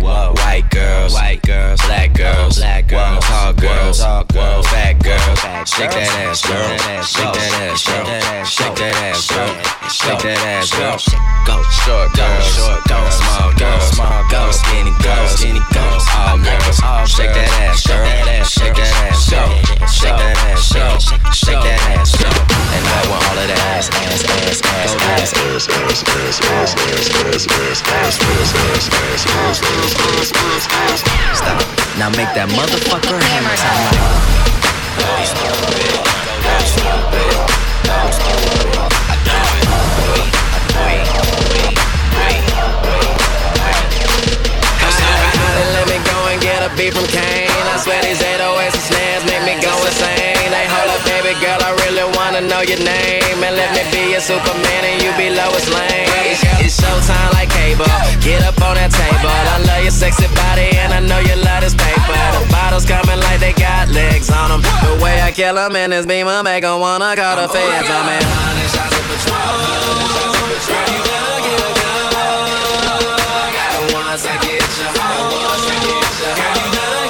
Whoa, 0.00 0.32
white 0.36 0.70
girls, 0.70 1.12
white 1.14 1.42
girls, 1.42 1.80
black 1.82 2.14
girls, 2.14 2.58
black 2.58 2.88
girls, 2.88 3.24
tall 3.24 3.52
girls, 3.52 3.98
tall 4.00 4.24
girls, 4.24 4.66
fat 4.68 5.02
girls. 5.02 5.38
Shake 5.68 5.90
that 5.90 6.08
ass, 6.24 6.42
girl. 6.46 6.78
Shake 7.02 7.32
that 7.34 7.52
ass, 7.60 7.86
girl. 7.86 8.44
Shake 8.44 8.76
that 8.76 8.94
ass, 9.02 9.30
girl. 9.30 9.65
Shake 10.06 10.22
that 10.22 10.38
ass, 10.62 10.70
girl. 10.70 10.94
Go 11.50 11.58
short 11.82 12.14
girls, 12.14 12.46
short 12.54 12.78
girls, 12.86 13.18
small 13.18 13.50
girls, 13.58 13.90
small 13.90 14.22
girls, 14.30 14.54
skinny 14.62 14.94
girls, 15.02 15.34
skinny 15.34 15.58
girls, 15.74 16.06
all 16.14 16.38
girls. 16.38 16.78
Shake 17.10 17.34
that 17.34 17.50
ass, 17.66 17.82
girl. 17.82 18.06
Shake 18.46 18.78
that 18.78 18.86
ass, 19.02 19.26
girl. 19.26 19.50
Shake 19.90 20.14
that 20.14 20.38
ass, 20.46 20.70
girl. 20.70 20.94
Shake 21.34 21.58
that 21.58 21.82
ass, 21.98 22.14
girl. 22.22 22.30
And 22.30 22.86
I 22.86 23.02
want 23.10 23.18
all 23.18 23.34
of 23.34 23.50
that 23.50 23.58
ass, 23.74 23.90
ass, 23.98 24.22
ass, 24.30 24.62
ass, 24.62 24.94
ass, 24.94 25.34
ass, 25.42 25.74
ass, 25.74 25.98
ass, 25.98 26.38
ass, 26.38 26.70
ass, 26.70 27.02
ass, 27.02 27.82
ass, 27.90 28.22
ass, 28.22 28.22
ass, 28.22 28.62
ass, 30.46 31.02
ass. 31.02 31.42
Stop. 31.42 31.58
Now 31.98 32.14
make 32.14 32.30
that 32.38 32.46
motherfucker 32.54 33.18
hammer 33.18 33.58
sound 33.58 33.90
like. 33.90 34.46
Let 35.02 35.18
me 35.18 35.26
go 35.34 35.50
and 35.50 35.82
get 35.82 35.98
a 35.98 36.16
I 47.76 47.78
swear 47.84 48.00
these 48.00 48.24
808s 48.24 48.72
and 48.72 48.86
snares 48.88 49.24
make 49.28 49.44
me 49.44 49.54
go 49.60 49.68
insane. 49.84 50.48
Hey, 50.48 50.64
hold 50.64 50.88
up, 50.88 51.04
baby 51.04 51.36
girl, 51.44 51.60
I 51.60 51.76
really 51.84 52.08
wanna 52.16 52.40
know 52.40 52.64
your 52.64 52.80
name. 52.80 53.36
And 53.44 53.52
let 53.52 53.68
me 53.76 53.84
be 53.92 54.16
your 54.16 54.24
Superman 54.24 54.80
and 54.80 55.04
you 55.04 55.12
be 55.20 55.28
Lois 55.28 55.68
Lane. 55.68 56.08
It's 56.64 56.80
showtime 56.80 57.32
like 57.36 57.52
cable. 57.52 57.84
Get 58.24 58.40
up 58.48 58.56
on 58.64 58.80
that 58.80 58.96
table. 58.96 59.28
I 59.28 59.60
love 59.68 59.84
your 59.84 59.92
sexy 59.92 60.24
body 60.32 60.72
and 60.80 60.96
I 60.96 61.00
know 61.04 61.20
you 61.20 61.36
love 61.44 61.60
this 61.60 61.76
paper. 61.76 62.16
The 62.32 62.48
bottles 62.48 62.88
coming 62.88 63.20
like 63.28 63.40
they 63.44 63.52
got 63.86 63.94
legs 63.94 64.30
on 64.30 64.50
them. 64.50 64.62
The 64.62 65.02
way 65.02 65.20
I 65.20 65.32
kill 65.32 65.54
them 65.54 65.76
in 65.76 65.90
this 65.90 66.06
beamer 66.06 66.42
make 66.42 66.62
them 66.62 66.80
wanna 66.80 67.16
call 67.16 67.36
the 67.36 67.48
feds. 67.48 67.88
I'm 67.88 68.08
at 68.08 68.22
100 68.22 68.70
shots 68.70 68.98
of 68.98 69.04
to 69.06 69.12
get 70.98 71.22
a 71.22 71.78
gun. 71.78 72.12
Got 73.54 73.70
the 73.76 73.94
ones 73.94 74.22
that 74.22 74.38
get 74.42 74.62
you 74.78 74.88
home. 74.96 75.30
Ones 75.46 75.66
that 75.66 75.80
get 75.82 76.06
you 76.20 76.30
home. 76.80 77.05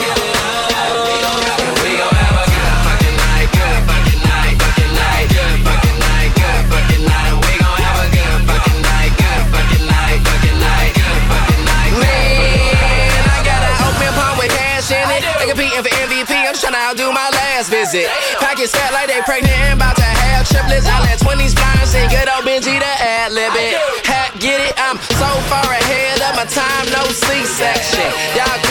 Last 17.66 17.92
visit. 17.92 18.08
Pockets 18.38 18.72
fat 18.72 18.92
like 18.92 19.08
they 19.08 19.20
pregnant 19.22 19.54
and 19.54 19.78
about 19.78 19.96
to 19.96 20.02
have 20.02 20.48
triplets. 20.48 20.86
I 20.86 21.00
let 21.02 21.18
20s 21.18 21.54
flying, 21.54 21.86
say 21.86 22.06
good 22.08 22.28
old 22.28 22.44
Benji 22.44 22.78
to 22.78 22.92
ad 23.02 23.32
lib 23.32 23.52
it. 23.54 23.74
Hat, 24.06 24.32
get 24.38 24.60
it? 24.60 24.74
I'm 24.76 24.98
so 24.98 25.30
far 25.50 25.66
ahead 25.66 26.20
of 26.22 26.36
my 26.36 26.46
time, 26.46 26.84
no 26.92 27.02
C-section. 27.10 28.06
Y'all 28.36 28.65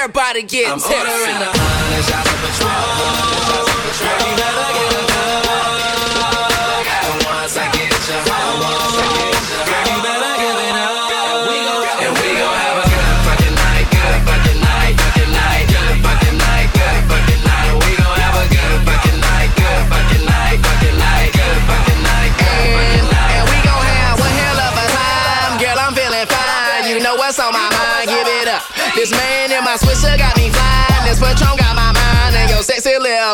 Everybody 0.00 0.42
get 0.44 0.70
I'm 0.70 0.78
tipsy. 0.78 0.94
ordering 0.94 1.42
a 1.42 1.50
hundred 1.50 2.04
shots 2.04 2.30
of 2.30 2.38
Patron. 2.38 3.17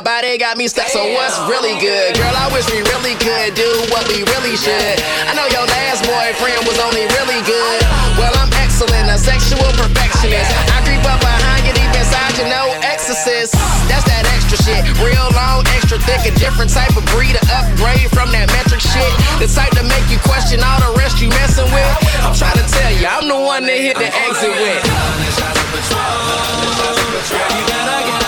Body 0.05 0.37
got 0.37 0.61
me 0.61 0.69
stuck. 0.69 0.93
So 0.93 1.01
what's 1.17 1.41
really 1.49 1.73
good, 1.81 2.15
girl? 2.21 2.37
I 2.37 2.53
wish 2.53 2.69
we 2.69 2.85
really 2.93 3.17
could 3.17 3.57
do 3.57 3.67
what 3.89 4.05
we 4.13 4.21
really 4.37 4.53
should. 4.53 4.97
I 5.25 5.33
know 5.33 5.49
your 5.49 5.65
last 5.65 6.05
boyfriend 6.05 6.61
was 6.69 6.77
only 6.85 7.09
really 7.17 7.41
good. 7.49 7.81
Well, 8.21 8.31
I'm 8.37 8.53
excellent, 8.61 9.09
a 9.09 9.17
sexual 9.17 9.65
perfectionist. 9.81 10.53
I 10.77 10.85
creep 10.85 11.01
up 11.09 11.25
behind 11.25 11.65
you 11.65 11.73
deep 11.73 11.89
inside, 11.97 12.37
you 12.37 12.45
no 12.53 12.77
exorcist. 12.85 13.57
That's 13.89 14.05
that 14.05 14.29
extra 14.37 14.61
shit, 14.61 14.85
real 15.01 15.25
long, 15.33 15.65
extra 15.73 15.97
thick, 16.05 16.29
a 16.29 16.37
different 16.37 16.69
type 16.69 16.93
of 17.01 17.05
breed, 17.17 17.41
a 17.41 17.43
upgrade 17.57 18.13
from 18.13 18.29
that 18.37 18.53
metric 18.53 18.85
shit. 18.85 19.13
The 19.41 19.49
type 19.49 19.73
to 19.81 19.89
make 19.89 20.05
you 20.13 20.21
question 20.21 20.61
all 20.61 20.85
the 20.85 20.93
rest 21.01 21.25
you 21.25 21.33
messing 21.33 21.67
with. 21.73 21.91
I'm 22.21 22.37
trying 22.37 22.61
to 22.61 22.67
tell 22.69 22.93
you, 22.93 23.09
I'm 23.09 23.25
the 23.25 23.41
one 23.41 23.65
that 23.65 23.81
hit 23.81 23.97
the 23.97 24.13
exit 24.13 24.53
with. 24.53 24.85
You 27.25 27.65
better 27.73 28.01
get 28.05 28.24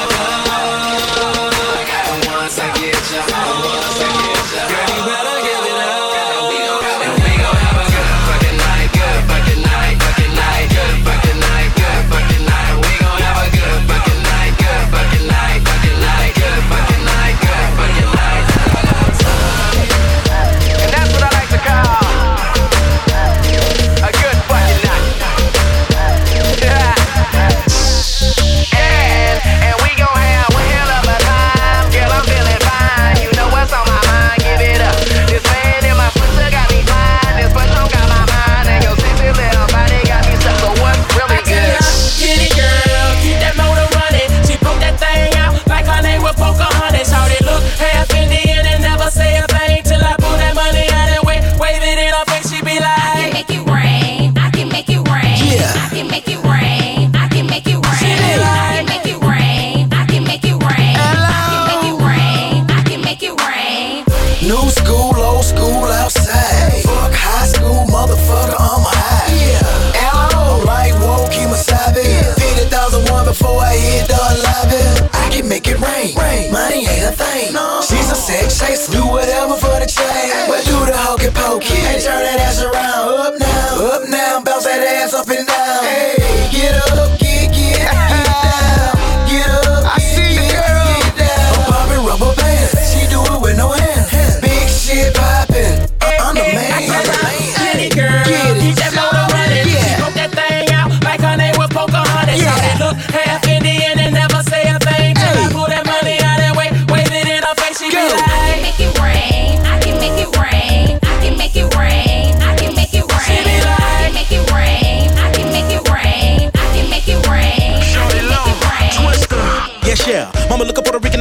your 3.16 3.24
power. 3.24 3.95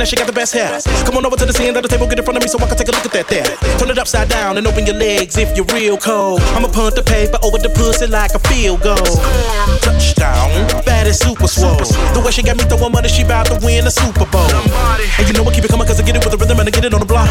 She 0.05 0.15
got 0.15 0.27
the 0.27 0.33
best 0.33 0.53
hair. 0.53 0.79
Come 1.05 1.17
on 1.17 1.25
over 1.25 1.35
to 1.35 1.45
the 1.45 1.55
end 1.63 1.77
of 1.77 1.83
the 1.83 1.89
table, 1.89 2.07
get 2.07 2.19
in 2.19 2.25
front 2.25 2.37
of 2.37 2.43
me 2.43 2.49
so 2.49 2.59
I 2.59 2.67
can 2.67 2.77
take 2.77 2.89
a 2.89 2.91
look 2.91 3.05
at 3.05 3.13
that 3.13 3.27
there. 3.27 3.49
Turn 3.77 3.89
it 3.89 3.97
upside 3.97 4.29
down 4.29 4.57
and 4.57 4.67
open 4.67 4.85
your 4.85 4.95
legs 4.95 5.37
if 5.37 5.55
you're 5.57 5.65
real 5.73 5.97
cold. 5.97 6.41
I'ma 6.53 6.69
punt 6.69 6.95
the 6.95 7.03
paper 7.03 7.39
over 7.41 7.57
the 7.57 7.69
pussy 7.69 8.07
like 8.07 8.33
a 8.33 8.39
field 8.47 8.81
goal. 8.81 9.17
Touchdown, 9.81 10.49
bad 10.85 11.07
as 11.07 11.19
super 11.19 11.47
swole. 11.47 11.81
The 12.13 12.21
way 12.23 12.31
she 12.31 12.43
got 12.43 12.57
me 12.57 12.63
throwing 12.65 12.91
money, 12.91 13.09
she 13.09 13.23
bout 13.23 13.47
to 13.47 13.57
win 13.65 13.85
a 13.87 13.91
Super 13.91 14.25
Bowl. 14.29 14.49
And 15.17 15.25
you 15.25 15.33
know 15.33 15.47
I 15.47 15.53
keep 15.53 15.65
it 15.65 15.71
coming 15.71 15.87
cause 15.87 15.99
I 15.99 16.03
get 16.03 16.15
it 16.15 16.23
with 16.23 16.33
the 16.33 16.39
rhythm 16.39 16.59
and 16.59 16.67
I 16.67 16.71
get 16.71 16.85
it 16.85 16.93
on 16.93 16.99
the 16.99 17.09
block. 17.09 17.29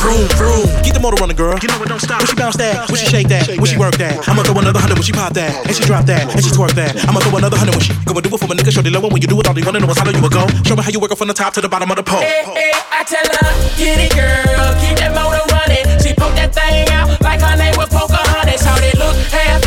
Vroom, 0.00 0.24
vroom. 0.38 0.66
Get 0.86 0.94
the 0.94 1.00
motor 1.00 1.18
running, 1.20 1.36
girl. 1.36 1.58
You 1.58 1.68
know 1.68 1.82
it 1.82 1.88
don't 1.88 2.00
stop. 2.00 2.20
When 2.20 2.28
she 2.28 2.36
bounce 2.36 2.56
that, 2.56 2.88
when 2.88 2.96
she 2.96 3.06
shake 3.06 3.28
that, 3.28 3.48
when 3.58 3.66
she 3.66 3.76
work 3.76 3.96
that. 3.98 4.28
I'ma 4.28 4.42
throw 4.44 4.58
another 4.60 4.80
hundred 4.80 4.96
when 4.96 5.06
she 5.06 5.12
pop 5.12 5.34
that, 5.34 5.66
and 5.66 5.74
she 5.74 5.82
drop 5.84 6.06
that, 6.06 6.30
and 6.30 6.40
she 6.44 6.50
twerk 6.54 6.72
that. 6.78 6.94
I'ma 7.08 7.20
throw 7.20 7.36
another 7.36 7.56
hundred 7.56 7.74
when 7.74 7.84
she 7.84 7.92
go 8.06 8.14
and 8.14 8.22
do 8.22 8.30
it 8.30 8.38
for 8.38 8.46
my 8.46 8.54
nigga. 8.54 8.70
Show 8.70 8.82
the 8.82 8.90
low 8.90 9.02
when 9.08 9.20
you 9.20 9.28
do 9.28 9.38
it, 9.40 9.46
all 9.48 9.54
they 9.54 9.62
wanna 9.62 9.80
know 9.80 9.90
is 9.90 9.98
how 9.98 10.08
you 10.08 10.24
a 10.24 10.30
go. 10.30 10.46
Show 10.62 10.76
me 10.76 10.82
how 10.82 10.90
you 10.90 11.00
work 11.00 11.12
it 11.12 11.18
from 11.18 11.28
the 11.28 11.34
top 11.34 11.52
to 11.54 11.60
the 11.60 11.68
bottom 11.68 11.90
of 11.90 11.96
the 11.96 12.02
pole. 12.02 12.13
Hey, 12.20 12.42
eh, 12.42 12.54
hey, 12.54 12.70
eh, 12.70 12.98
I 12.98 13.02
tell 13.02 13.26
her, 13.26 13.50
get 13.76 13.98
it, 13.98 14.14
girl. 14.14 14.70
Keep 14.78 15.02
that 15.02 15.10
motor 15.16 15.42
running. 15.50 15.98
She 15.98 16.14
poke 16.14 16.36
that 16.36 16.54
thing 16.54 16.86
out 16.94 17.10
like 17.22 17.40
her 17.40 17.56
name 17.56 17.74
was 17.76 17.88
Pocahontas. 17.88 18.62
How 18.62 18.78
they 18.78 18.92
look 18.94 19.16
half 19.32 19.63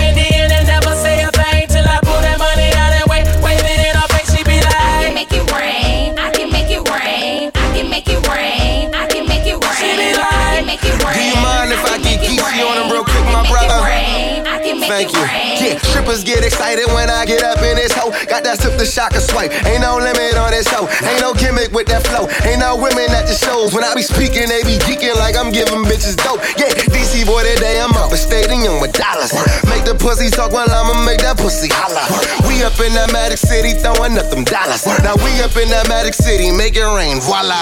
Thank 14.88 15.12
you. 15.12 15.20
Yeah, 15.20 15.76
strippers 15.84 16.24
get 16.24 16.48
excited 16.48 16.88
when 16.96 17.12
I 17.12 17.28
get 17.28 17.44
up 17.44 17.60
in 17.60 17.76
this 17.76 17.92
hoe. 17.92 18.16
Got 18.32 18.48
that 18.48 18.56
sip 18.64 18.80
the 18.80 18.88
shocker 18.88 19.20
swipe. 19.20 19.52
Ain't 19.68 19.84
no 19.84 20.00
limit 20.00 20.40
on 20.40 20.56
this 20.56 20.64
show. 20.72 20.88
Ain't 21.04 21.20
no 21.20 21.36
gimmick 21.36 21.76
with 21.76 21.92
that 21.92 22.08
flow. 22.08 22.32
Ain't 22.48 22.64
no 22.64 22.80
women 22.80 23.12
at 23.12 23.28
the 23.28 23.36
shows. 23.36 23.76
When 23.76 23.84
I 23.84 23.92
be 23.92 24.00
speaking, 24.00 24.48
they 24.48 24.64
be 24.64 24.80
geeking 24.88 25.20
like 25.20 25.36
I'm 25.36 25.52
giving 25.52 25.84
bitches 25.84 26.16
dope. 26.16 26.40
Yeah, 26.56 26.72
DC 26.88 27.28
boy, 27.28 27.44
today 27.44 27.84
I'm 27.84 27.92
up 28.00 28.16
a 28.16 28.18
stadium 28.18 28.80
with 28.80 28.96
dollars. 28.96 29.36
Make 29.68 29.84
the 29.84 29.92
pussy 30.00 30.32
talk 30.32 30.56
while 30.56 30.72
I'ma 30.72 31.04
make 31.04 31.20
that 31.20 31.36
pussy 31.36 31.68
holla. 31.68 32.08
We 32.48 32.64
up 32.64 32.80
in 32.80 32.96
that 32.96 33.12
Magic 33.12 33.44
City 33.44 33.76
throwing 33.76 34.16
up 34.16 34.32
them 34.32 34.48
dollars. 34.48 34.88
Now 35.04 35.20
we 35.20 35.36
up 35.44 35.52
in 35.60 35.68
that 35.76 35.92
Magic 35.92 36.16
City, 36.16 36.48
make 36.56 36.80
it 36.80 36.88
rain, 36.96 37.20
voila. 37.20 37.60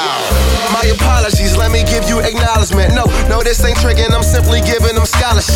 My 0.69 0.85
apologies, 0.93 1.57
let 1.57 1.73
me 1.73 1.81
give 1.89 2.05
you 2.05 2.21
acknowledgement. 2.21 2.93
No, 2.93 3.09
no, 3.25 3.41
this 3.41 3.57
ain't 3.65 3.81
tricking, 3.81 4.13
I'm 4.13 4.21
simply 4.21 4.61
giving 4.61 4.93
them 4.93 5.09
scholarships. 5.09 5.54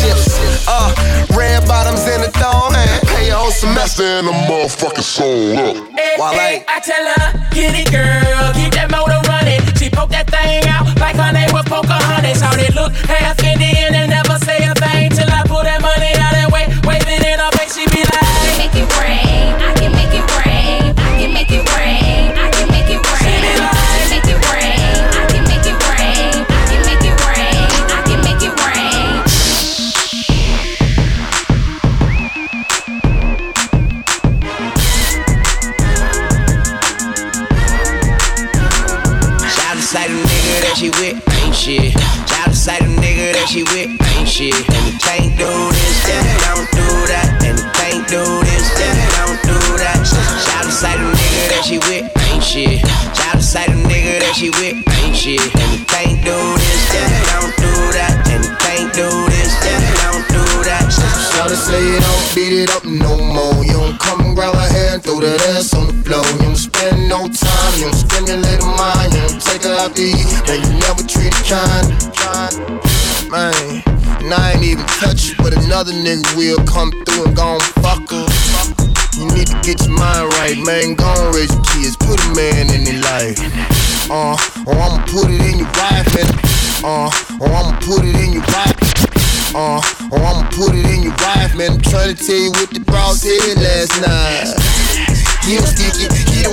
Your 3.98 4.22
whole 4.22 4.22
semester 4.22 4.22
the 4.22 4.32
motherfucking 4.32 5.02
soul 5.02 5.58
up. 5.58 5.76
hey, 5.98 6.14
While 6.16 6.32
hey, 6.32 6.64
I 6.68 6.76
I 6.76 6.80
tell 6.80 7.04
her, 7.04 7.48
get 7.50 7.74
it, 7.74 7.90
girl. 7.90 8.52
Keep 8.54 8.72
that 8.74 8.90
motor 8.90 9.20
running. 9.28 9.60
She 9.76 9.90
poke 9.90 10.10
that 10.10 10.28
thing 10.30 10.64
out 10.68 10.86
like 11.00 11.16
her 11.16 11.32
name 11.32 11.50
was 11.52 11.64
Pocahontas. 11.64 12.40
How 12.40 12.54
they 12.56 12.68
look 12.74 12.92
half 13.08 13.42
Indian 13.42 13.94
and 13.94 14.10
never 14.10 14.38
say 14.44 14.58
a 14.64 14.74
thing 14.74 15.09
another 75.70 75.92
nigga 75.92 76.26
will 76.36 76.58
come 76.66 76.90
through 77.06 77.26
and 77.30 77.36
gon' 77.36 77.60
fuck 77.78 78.02
her. 78.10 78.26
You 79.14 79.30
need 79.30 79.46
to 79.46 79.58
get 79.62 79.78
your 79.86 79.94
mind 79.94 80.26
right, 80.34 80.58
man. 80.66 80.98
Go 80.98 81.06
and 81.06 81.30
raise 81.30 81.54
your 81.54 81.62
kids, 81.70 81.94
put 81.94 82.18
a 82.18 82.28
man 82.34 82.74
in 82.74 82.82
their 82.82 82.98
life. 83.06 83.38
Uh, 84.10 84.34
or 84.66 84.74
I'ma 84.74 84.98
put 85.06 85.30
it 85.30 85.38
in 85.38 85.62
your 85.62 85.70
wife, 85.78 86.10
and 86.18 86.30
uh, 86.82 87.06
or 87.38 87.54
I'ma 87.54 87.78
put 87.86 88.02
it 88.02 88.18
in 88.18 88.34
your 88.34 88.42
wife. 88.50 88.74
Uh, 89.54 89.78
or 90.10 90.18
I'ma 90.18 90.50
put 90.50 90.74
it 90.74 90.90
in 90.90 91.06
your 91.06 91.14
wife, 91.22 91.54
man. 91.54 91.78
I'm 91.78 91.80
trying 91.86 92.16
to 92.16 92.18
tell 92.18 92.34
you 92.34 92.50
what 92.50 92.74
the 92.74 92.82
bra 92.82 93.14
said 93.14 93.62
last 93.62 93.94
night. 94.02 94.50
He 95.46 95.54
don't 95.54 95.70
stick 95.70 96.02
it, 96.02 96.10
he 96.34 96.49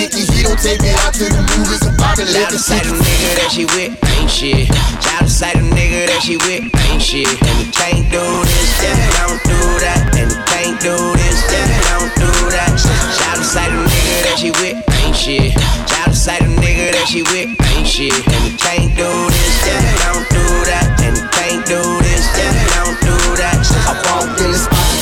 don't 0.00 0.14
lick 0.14 0.16
it, 0.16 0.28
lick 0.28 0.30
it, 0.30 0.34
he 0.34 0.42
don't 0.42 0.60
take 0.60 0.80
it 0.80 0.96
out 1.04 1.12
to 1.14 1.24
the 1.28 1.42
movies 1.56 1.82
and 1.84 1.96
pop 1.98 2.16
it 2.16 2.28
like 2.32 2.48
Shout 2.48 2.52
a 2.52 2.56
to 2.56 2.58
sight 2.58 2.86
of 2.86 2.96
nigga 2.96 3.30
that 3.36 3.50
she 3.52 3.64
with, 3.76 3.92
ain't 4.16 4.30
shit. 4.30 4.66
Shout 5.04 5.24
to 5.24 5.28
sight 5.28 5.56
of 5.56 5.66
nigga 5.76 6.08
that 6.08 6.22
she 6.24 6.36
with, 6.40 6.64
ain't 6.88 7.02
shit. 7.02 7.28
And 7.28 7.56
you 7.60 7.68
can't 7.72 8.06
do 8.08 8.24
this, 8.48 8.70
then 8.80 8.96
don't 9.20 9.40
do 9.44 9.60
that. 9.84 10.00
And 10.16 10.30
you 10.32 10.40
can't 10.48 10.78
do 10.80 10.96
this, 11.20 11.38
then 11.52 11.68
don't 11.92 12.12
do 12.16 12.32
that. 12.48 12.72
Shout 12.80 13.36
to 13.36 13.44
sight 13.44 13.72
of 13.72 13.84
nigga 13.84 14.16
that 14.24 14.36
she 14.40 14.50
with, 14.62 14.76
ain't 15.04 15.16
shit. 15.16 15.52
Shout 15.84 16.08
to 16.08 16.16
sight 16.16 16.40
of 16.40 16.52
nigga 16.56 16.96
that 16.96 17.06
she 17.08 17.20
with, 17.28 17.52
ain't 17.76 17.86
shit. 17.86 18.14
And 18.16 18.42
you 18.48 18.54
can't 18.56 18.92
do 18.96 19.08
this, 19.08 19.56
then 19.68 19.84
don't 20.08 20.26
do 20.32 20.44
that. 20.70 20.86
And 21.04 21.12
you 21.16 21.26
can't 21.28 21.64
do 21.68 21.99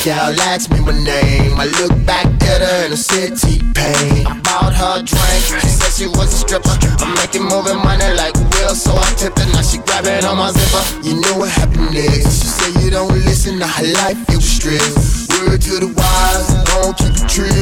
gal 0.09 0.41
asked 0.41 0.73
me 0.73 0.81
my 0.81 0.97
name. 1.05 1.53
I 1.61 1.67
look 1.81 1.93
back 2.07 2.25
at 2.25 2.61
her 2.65 2.79
and 2.89 2.95
I 2.95 2.97
said 2.97 3.37
T-Pain. 3.37 4.25
I 4.25 4.41
bought 4.41 4.73
her 4.73 5.01
a 5.01 5.03
drink, 5.05 5.43
she 5.61 5.69
said 5.69 5.93
she 5.93 6.07
was 6.09 6.33
a 6.33 6.39
stripper. 6.45 6.73
I'm 7.05 7.13
making 7.21 7.45
moving 7.45 7.77
money 7.85 8.09
like 8.17 8.33
Will, 8.57 8.73
so 8.73 8.97
I 8.97 9.05
tipped 9.21 9.39
her. 9.39 9.49
Now 9.53 9.61
she 9.61 9.77
grabbing 9.85 10.25
on 10.25 10.41
my 10.41 10.49
zipper. 10.49 10.85
You 11.05 11.21
know 11.21 11.45
what 11.45 11.53
happened 11.53 11.93
next? 11.93 12.41
She 12.41 12.49
said 12.49 12.73
you 12.81 12.91
don't 12.91 13.13
listen 13.29 13.61
to 13.61 13.69
her 13.69 13.89
life, 14.01 14.17
you 14.33 14.41
stress. 14.41 15.29
Word 15.29 15.61
to 15.69 15.75
the 15.85 15.93
wise, 15.93 16.49
don't 16.73 16.97
keep 16.97 17.13
it 17.13 17.29
trill. 17.29 17.53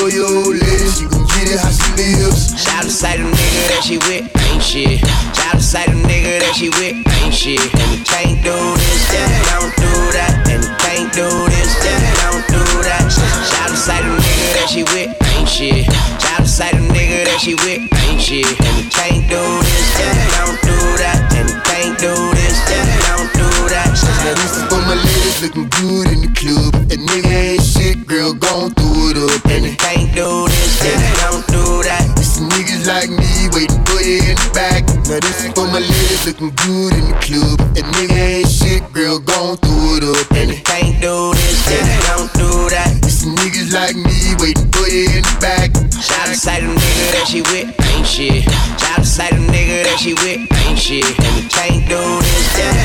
Loyal 0.00 0.56
ladies, 0.56 1.04
you 1.04 1.08
gon' 1.12 1.28
get 1.36 1.52
it 1.52 1.60
how 1.60 1.68
she 1.68 1.88
lives. 2.00 2.56
Shout 2.56 2.88
out 2.88 3.20
to 3.20 3.28
nigga 3.28 3.62
that 3.76 3.82
she 3.84 3.96
with, 4.08 4.24
ain't 4.48 4.64
shit. 4.64 5.04
Shout 5.36 5.52
out 5.52 5.84
to 5.84 6.00
nigga 6.08 6.40
that 6.48 6.54
she 6.56 6.72
with, 6.80 6.96
ain't 6.96 7.34
shit. 7.36 7.60
And 7.60 7.88
you 7.92 8.00
can't 8.08 8.40
do 8.40 8.56
this, 8.56 9.04
then 9.12 9.28
don't 9.52 9.74
do 9.76 9.92
that. 10.16 10.48
And 10.48 10.64
you 10.64 10.72
can't 10.80 11.12
do 11.12 11.28
this, 11.52 11.70
then 11.98 12.14
don't 12.22 12.44
do 12.46 12.62
that. 12.86 13.10
Shout 13.10 13.70
to 13.70 13.76
sight 13.76 14.04
of 14.06 14.14
nigga 14.14 14.46
that 14.54 14.68
she 14.70 14.82
with, 14.94 15.10
ain't 15.34 15.48
shit. 15.48 15.86
Shout 16.22 16.42
to 16.42 16.48
sight 16.48 16.74
of 16.74 16.84
nigga 16.94 17.26
that 17.26 17.40
she 17.42 17.54
with, 17.66 17.90
ain't 18.06 18.20
shit. 18.20 18.46
And 18.46 18.74
you 18.78 18.86
can't 18.90 19.26
do 19.26 19.40
this, 19.40 19.86
then 19.98 20.14
don't 20.38 20.58
do 20.62 20.78
that. 21.02 21.18
And 21.34 21.48
you 21.50 21.58
can't 21.66 21.96
do 21.98 22.14
this, 22.38 22.56
then 22.68 22.86
don't 23.08 23.30
do 23.34 23.48
that. 23.74 23.90
Now 24.24 24.34
this 24.36 24.52
is 24.56 24.64
for 24.68 24.80
my 24.86 24.94
ladies 24.94 25.38
looking 25.42 25.68
good 25.80 26.06
in 26.12 26.20
the 26.28 26.32
club. 26.36 26.72
That 26.88 27.00
nigga 27.00 27.32
ain't 27.32 27.64
shit, 27.64 28.06
girl, 28.06 28.34
gon' 28.34 28.70
throw 28.76 29.10
it 29.10 29.18
up. 29.18 29.42
And 29.50 29.64
you 29.64 29.76
can't 29.76 30.12
do 30.14 30.46
this, 30.46 30.84
then 30.84 31.00
don't 31.24 31.44
do 31.48 31.64
that. 31.88 32.04
It's 32.20 32.38
niggas 32.38 32.86
like 32.86 33.10
me 33.10 33.48
waiting 33.56 33.82
for 33.88 34.00
you 34.04 34.22
in 34.28 34.36
the 34.36 34.50
back. 34.52 34.99
This 35.10 35.42
for 35.58 35.66
my 35.66 35.80
ladies 35.80 36.24
looking 36.24 36.54
good 36.54 36.94
in 36.94 37.10
the 37.10 37.18
club. 37.18 37.58
And 37.74 37.82
nigga 37.98 38.14
ain't 38.14 38.48
shit, 38.48 38.80
girl, 38.92 39.18
gon' 39.18 39.56
throw 39.58 39.98
it 39.98 40.06
up. 40.06 40.30
And 40.30 40.54
it 40.54 40.64
can't 40.64 41.02
do 41.02 41.34
this, 41.34 41.66
and 41.66 41.82
it 41.82 42.02
don't 42.06 42.30
do 42.38 42.70
that. 42.70 42.94
It's 43.02 43.26
niggas 43.26 43.74
like 43.74 43.96
me 43.98 44.38
waiting 44.38 44.70
for 44.70 44.86
you 44.86 45.10
in 45.10 45.26
the 45.26 45.36
back. 45.42 45.74
Shout 45.98 46.30
out 46.30 46.38
to 46.38 46.62
them 46.62 46.78
nigga 46.78 47.10
that 47.10 47.26
she 47.26 47.42
with, 47.42 47.74
ain't 47.90 48.06
shit. 48.06 48.46
Shout 48.78 49.02
out 49.02 49.04
to 49.04 49.34
them 49.34 49.50
nigga 49.50 49.82
that 49.82 49.98
she 49.98 50.14
with, 50.14 50.46
ain't 50.46 50.78
shit. 50.78 51.02
And 51.02 51.34
it 51.42 51.50
can't 51.50 51.82
do 51.90 51.98
this, 51.98 52.54
and 52.62 52.79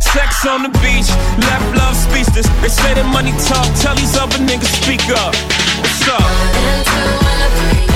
Sex 0.00 0.46
on 0.46 0.62
the 0.62 0.70
beach, 0.80 1.08
left 1.46 1.76
love 1.76 1.96
speechless. 1.96 2.46
They 2.62 2.68
say 2.68 2.94
that 2.94 3.06
money 3.12 3.32
talk, 3.46 3.66
tell 3.80 3.94
these 3.94 4.16
other 4.16 4.38
niggas 4.38 4.72
speak 4.82 5.02
up. 5.10 5.34
What's 5.80 6.08
up? 6.08 7.87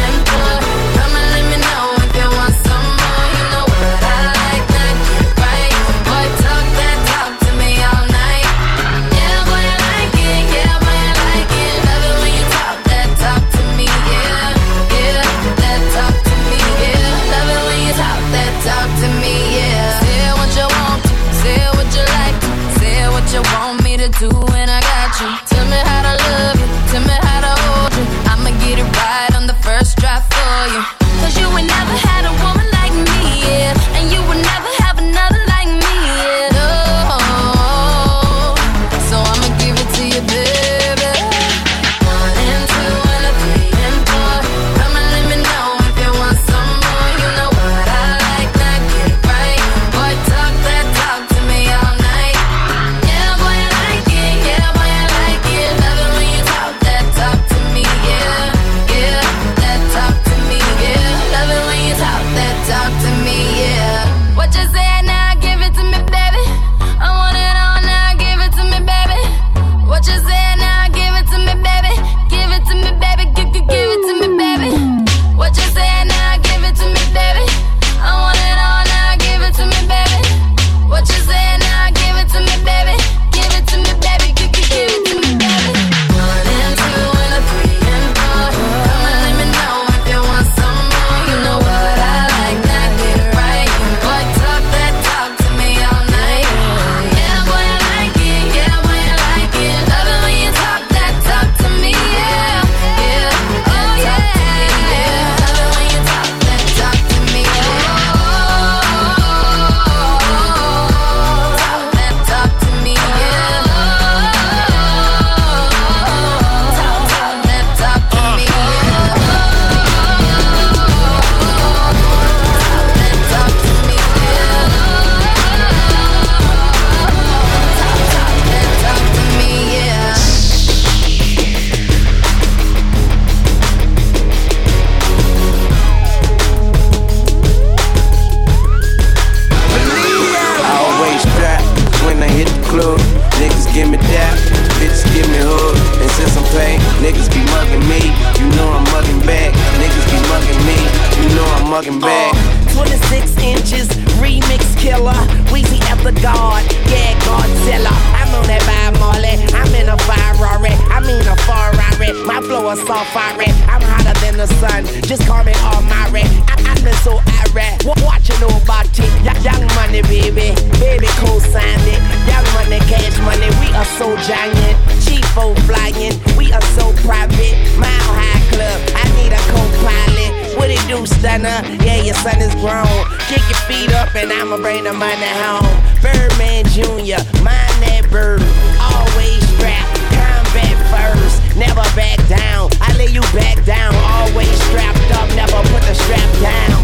money 185.03 185.35
home. 185.42 185.67
Birdman 185.98 186.63
Jr., 186.71 187.19
mind 187.42 187.75
that 187.83 188.07
bird. 188.07 188.38
Always 188.79 189.42
strapped, 189.59 189.98
combat 190.15 190.79
first, 190.94 191.42
never 191.59 191.83
back 191.98 192.23
down. 192.31 192.71
I 192.79 192.94
lay 192.94 193.11
you 193.11 193.23
back 193.35 193.59
down, 193.67 193.90
always 193.98 194.55
strapped 194.71 195.11
up, 195.19 195.27
never 195.35 195.59
put 195.75 195.83
the 195.90 195.94
strap 196.07 196.31
down. 196.38 196.79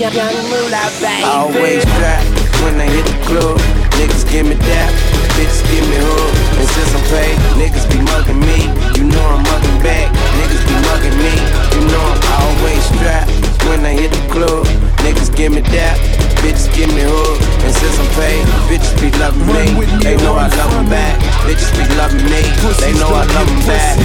Young 0.00 0.36
Moolah, 0.48 0.90
baby. 1.00 1.24
Always 1.24 1.82
strapped 1.82 2.28
when 2.62 2.80
I 2.80 2.88
hit 2.88 3.04
the 3.04 3.18
club. 3.24 3.58
Niggas 3.96 4.30
give 4.30 4.46
me 4.46 4.54
that 4.54 5.23
bitches 5.34 5.62
give 5.70 5.84
me 5.90 5.98
hood. 5.98 6.32
And 6.58 6.68
since 6.70 6.90
I'm 6.94 7.04
paid, 7.10 7.36
niggas 7.58 7.86
be 7.90 7.98
mugging 8.02 8.40
me. 8.40 8.70
You 8.98 9.04
know 9.10 9.24
I'm 9.34 9.42
mugging 9.42 9.78
back. 9.82 10.10
Niggas 10.38 10.64
be 10.66 10.76
mugging 10.88 11.16
me. 11.18 11.34
You 11.74 11.82
know 11.90 12.02
I'm 12.02 12.22
always 12.42 12.82
strapped 12.94 13.30
when 13.66 13.84
I 13.84 13.92
hit 13.92 14.10
the 14.10 14.24
club. 14.30 14.66
Niggas 15.04 15.34
give 15.34 15.52
me 15.52 15.60
that, 15.74 15.98
bitches 16.40 16.70
give 16.74 16.88
me 16.94 17.02
hood. 17.04 17.38
And 17.66 17.74
since 17.74 17.96
I'm 17.98 18.10
paid, 18.16 18.42
bitches 18.70 18.94
be 19.00 19.10
loving 19.18 19.46
me. 19.46 19.84
They 20.00 20.16
know 20.22 20.34
I 20.34 20.48
love 20.48 20.70
them 20.72 20.88
back. 20.88 21.18
Bitches 21.44 21.72
be 21.76 21.84
loving 21.96 22.24
me. 22.24 22.42
They 22.80 22.92
know 22.98 23.10
I 23.12 23.24
love 23.36 23.48
them 23.48 23.62
back. 23.68 23.98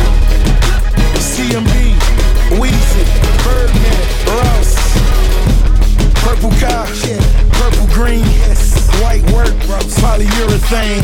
CMB, 1.19 1.71
Weezy, 2.59 3.03
Birdman, 3.45 4.01
Ross, 4.27 4.75
Purple 6.23 6.51
car, 6.59 6.85
purple 7.59 7.87
green, 7.91 8.23
white 9.03 9.23
work, 9.35 9.51
polyurethane. 9.99 11.03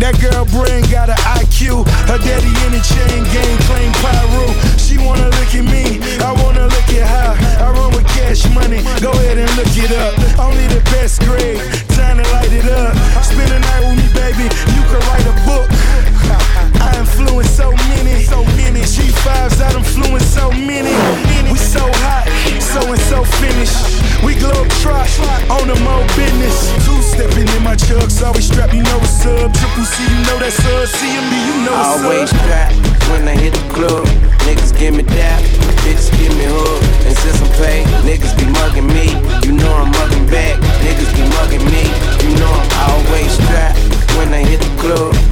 That 0.00 0.16
girl 0.16 0.48
brain 0.48 0.86
got 0.88 1.12
an 1.12 1.20
IQ. 1.36 1.84
Her 2.08 2.16
daddy 2.16 2.48
in 2.64 2.70
the 2.72 2.80
chain 2.80 3.20
gang 3.34 3.58
claim 3.68 3.92
pyro. 4.00 4.48
She 4.80 4.96
wanna 4.96 5.28
look 5.28 5.52
at 5.52 5.66
me, 5.68 6.00
I 6.24 6.32
wanna 6.40 6.64
look 6.64 6.88
at 6.96 7.04
her. 7.04 7.32
I 7.60 7.68
run 7.76 7.92
with 7.92 8.08
cash 8.16 8.48
money, 8.54 8.80
go 9.04 9.12
ahead 9.12 9.36
and 9.36 9.50
look 9.60 9.74
it 9.76 9.92
up. 9.92 10.16
Only 10.40 10.66
the 10.72 10.80
best 10.88 11.20
grade, 11.20 11.60
time 11.92 12.16
to 12.16 12.26
light 12.32 12.52
it 12.52 12.64
up. 12.64 12.96
Spend 13.20 13.52
a 13.52 13.60
night 13.60 13.82
with 13.84 13.98
me, 14.00 14.08
baby, 14.16 14.46
you 14.72 14.82
could 14.88 15.04
write 15.12 15.26
a 15.28 15.36
book. 15.44 15.68
I 16.80 16.98
influence 16.98 17.50
so 17.50 17.70
many, 17.90 18.22
so 18.24 18.44
many 18.56 18.80
G5s. 18.80 19.60
I 19.60 19.76
influence 19.76 20.26
so 20.26 20.50
many. 20.50 20.94
We 21.50 21.58
so 21.58 21.84
hot, 22.04 22.26
so 22.60 22.80
and 22.92 23.00
so 23.10 23.24
finished. 23.38 23.98
We 24.24 24.34
globe 24.34 24.68
trot 24.82 25.08
on 25.50 25.68
the 25.68 25.78
mo 25.86 26.02
business. 26.16 26.70
Two 26.84 27.00
stepping 27.02 27.46
in 27.48 27.62
my 27.62 27.76
chucks, 27.76 28.22
always 28.22 28.46
strap. 28.46 28.72
You 28.74 28.82
know 28.82 28.98
what's 28.98 29.24
up. 29.26 29.52
Triple 29.54 29.84
C, 29.84 30.02
you 30.02 30.20
know 30.26 30.38
that's 30.38 30.58
us. 30.64 30.92
CMB, 30.98 31.32
you 31.48 31.56
know 31.64 31.74
Always 31.74 32.32
up. 32.32 32.38
strapped 32.40 32.74
when 33.10 33.26
I 33.28 33.34
hit 33.34 33.54
the 33.54 33.64
club. 33.72 34.06
Niggas 34.46 34.76
give 34.78 34.94
me 34.94 35.02
that, 35.02 35.42
bitches 35.84 36.10
give 36.18 36.32
me 36.36 36.46
hood. 36.48 36.82
And 37.06 37.16
since 37.16 37.40
I'm 37.42 37.52
paid, 37.60 37.86
niggas 38.06 38.34
be 38.38 38.46
mugging 38.58 38.88
me. 38.88 39.12
You 39.46 39.52
know 39.52 39.72
I'm 39.72 39.90
mugging 39.90 40.26
back, 40.26 40.56
niggas 40.82 41.12
be 41.14 41.24
mugging 41.38 41.64
me. 41.68 41.84
You 42.24 42.38
know 42.40 42.50
I'm 42.50 42.70
always 42.90 43.32
strapped 43.32 43.78
when 44.16 44.32
I 44.32 44.42
hit 44.42 44.60
the 44.60 44.72
club. 44.80 45.27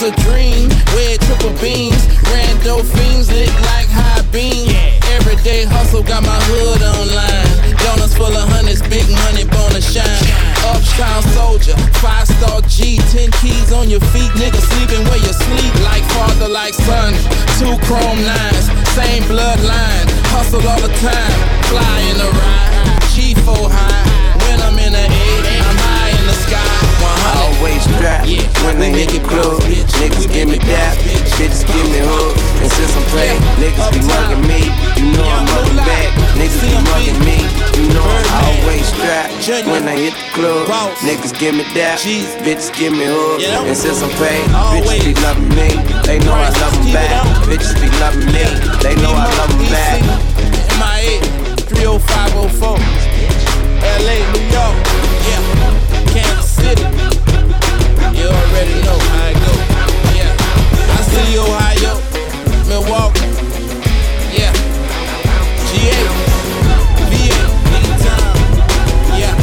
Is 0.00 0.12
a 0.12 0.16
dream. 0.22 0.68
Red 0.96 1.20
triple 1.20 1.52
beams, 1.60 2.06
rando 2.32 2.84
fiends 2.84 3.30
lit 3.32 3.52
like 3.72 3.88
high 3.88 4.22
beam. 4.32 4.68
Everyday 5.16 5.64
hustle 5.64 6.02
got 6.02 6.22
my 6.22 6.38
hood 6.48 6.82
online. 6.82 7.76
Donuts 7.84 8.14
full 8.16 8.32
of 8.32 8.48
hundreds, 8.48 8.82
big 8.88 9.04
money, 9.26 9.44
born 9.44 9.72
to 9.72 9.80
shine. 9.80 10.24
Uptown 10.72 11.22
soldier, 11.36 11.76
five 12.00 12.26
star 12.28 12.60
G, 12.62 12.98
ten 13.12 13.30
keys 13.40 13.72
on 13.72 13.88
your 13.90 14.00
feet, 14.12 14.30
nigga 14.40 14.60
sleeping 14.60 15.04
where 15.08 15.20
you 15.20 15.32
sleep, 15.32 15.74
like 15.84 16.04
father, 16.16 16.48
like 16.48 16.74
son. 16.74 17.12
Two 17.58 17.76
chrome 17.84 18.20
nines, 18.24 18.66
same 18.96 19.24
bloodline, 19.28 20.06
hustle 20.32 20.64
all 20.64 20.80
the 20.80 20.92
time, 21.00 21.34
fly 21.68 21.96
in 22.10 22.16
the 22.18 22.30
ride, 22.40 22.72
G4 23.12 23.68
high. 23.68 24.06
When 24.44 24.60
I'm 24.60 24.78
in 24.78 24.92
the 24.92 25.04
A, 25.04 25.28
I'm 25.68 25.78
high 25.78 26.10
in 26.16 26.26
the 26.26 26.36
sky. 26.46 26.89
100. 27.20 27.60
Always 27.60 27.82
strapped 27.84 28.28
when 28.64 28.80
I 28.80 28.88
hit 28.88 29.12
the 29.12 29.20
club. 29.28 29.60
Niggas 30.00 30.26
give 30.32 30.48
me 30.48 30.58
that, 30.72 30.96
bitches 31.36 31.64
give 31.68 31.86
me 31.92 32.00
hood. 32.00 32.32
And 32.64 32.70
since 32.72 32.92
I'm 32.96 33.04
paid, 33.12 33.36
niggas 33.60 33.88
be 33.92 34.00
mugging 34.08 34.44
me. 34.48 34.60
You 34.96 35.12
know 35.12 35.28
I'm 35.28 35.44
mugging 35.44 35.80
back, 35.84 36.08
niggas 36.40 36.60
be 36.64 36.72
mugging 36.88 37.20
me. 37.24 37.36
You 37.76 37.92
know 37.92 38.04
I'm 38.04 38.64
always 38.64 38.84
strapped 38.88 39.36
when 39.68 39.84
I 39.88 39.96
hit 39.96 40.14
the 40.16 40.24
club. 40.32 40.68
Niggas 41.04 41.36
give 41.36 41.54
me 41.54 41.64
that, 41.76 42.00
bitches 42.44 42.72
give 42.72 42.92
me 42.92 43.04
hood. 43.04 43.44
And 43.44 43.76
since 43.76 44.00
I'm 44.00 44.12
paid, 44.16 44.48
bitches 44.72 45.04
be 45.04 45.12
loving 45.20 45.52
me. 45.52 45.68
They 46.08 46.18
know 46.24 46.32
I 46.32 46.48
love 46.48 46.72
them 46.80 46.92
back, 46.96 47.12
bitches 47.44 47.76
be 47.76 47.88
loving 48.00 48.24
me. 48.32 48.44
They 48.80 48.96
know 49.04 49.12
I 49.12 49.28
love 49.36 49.52
them 49.52 49.68
back. 49.68 50.00
MIA 50.80 51.20
30504. 51.68 52.80
LA, 53.80 54.16
New 54.32 54.44
York. 54.52 54.76
Yeah 55.28 55.59
already 58.60 58.82
know 58.82 58.98
how 58.98 59.28
it 59.28 59.36
go. 59.40 59.52
Yeah, 60.12 60.36
I 60.92 61.00
see 61.08 61.38
Ohio, 61.38 61.96
Milwaukee. 62.68 63.24
Yeah, 64.36 64.52
GA, 65.68 66.00
VA. 67.08 67.40
Yeah, 69.16 69.34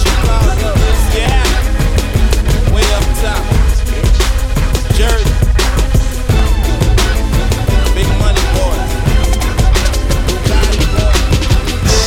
Chicago, 0.00 0.70
yeah, 1.12 1.44
way 2.72 2.88
up 2.96 3.04
top. 3.20 3.42
Jersey, 4.96 5.34
big 7.94 8.08
money. 8.18 8.40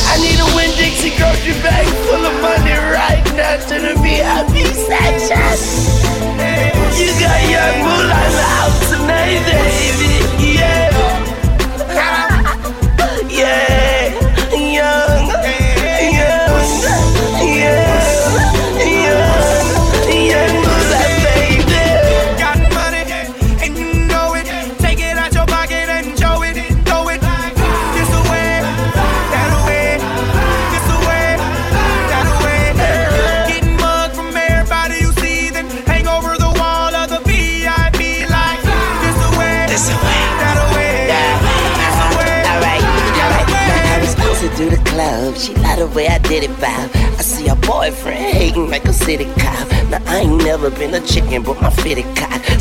I 0.06 0.18
need 0.18 0.38
a 0.38 0.46
Winn-Dixie 0.56 1.16
grocery 1.16 1.54
bag 1.62 1.86
full 2.06 2.24
of 2.24 2.34
money 2.42 2.72
right 2.72 3.24
now 3.36 3.56
to 3.68 4.02
be 4.02 4.14
happy 4.14 4.53
obsession. 4.74 5.38
You 6.98 7.10
got 7.20 7.40
your 7.48 7.70
moonlight 7.82 8.34
out 8.58 8.72
tonight, 8.88 9.40
baby. 9.46 10.33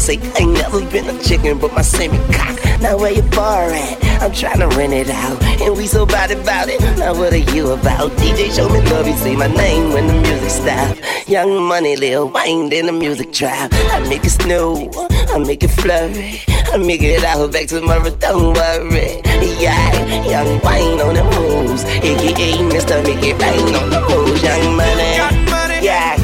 Say 0.03 0.19
I 0.35 0.39
ain't 0.39 0.51
never 0.51 0.81
been 0.91 1.07
a 1.07 1.17
chicken, 1.23 1.57
but 1.59 1.71
my 1.71 1.81
semi 1.81 2.17
cock. 2.35 2.59
Now 2.81 2.97
where 2.97 3.13
your 3.13 3.23
bar 3.29 3.69
at? 3.71 4.03
I'm 4.21 4.33
trying 4.33 4.59
to 4.59 4.67
rent 4.75 4.91
it 4.91 5.09
out, 5.09 5.41
and 5.61 5.77
we 5.77 5.87
so 5.87 6.05
bad 6.05 6.29
about 6.29 6.67
it. 6.67 6.81
Now 6.99 7.13
what 7.13 7.31
are 7.31 7.37
you 7.55 7.71
about? 7.71 8.11
DJ 8.19 8.53
show 8.53 8.67
me 8.67 8.81
love, 8.91 9.07
you 9.07 9.15
say 9.15 9.37
my 9.37 9.47
name 9.47 9.93
when 9.93 10.07
the 10.07 10.13
music 10.15 10.49
stop. 10.49 10.97
Young 11.25 11.63
money, 11.63 11.95
Lil 11.95 12.27
Wayne 12.27 12.73
in 12.73 12.87
the 12.87 12.91
music 12.91 13.31
trap. 13.31 13.71
I 13.73 13.99
make 14.09 14.25
it 14.25 14.31
snow, 14.31 14.91
I 15.33 15.37
make 15.39 15.63
it 15.63 15.69
flurry, 15.69 16.41
I 16.73 16.75
make 16.75 17.01
it 17.01 17.23
out 17.23 17.53
back 17.53 17.67
tomorrow. 17.67 18.09
Don't 18.09 18.55
worry, 18.55 19.21
yeah. 19.57 20.27
Young 20.27 20.59
Wayne 20.65 20.99
on 20.99 21.15
the 21.15 21.23
moves, 21.23 21.85
aka 21.85 22.57
Mr. 22.75 22.99
It 23.07 23.41
Rain 23.41 23.75
on 23.75 23.89
the 23.89 24.01
moves. 24.01 24.43
Young 24.43 24.75
money, 24.75 25.15
Got 25.15 25.49
money, 25.49 25.85
yeah, 25.85 26.17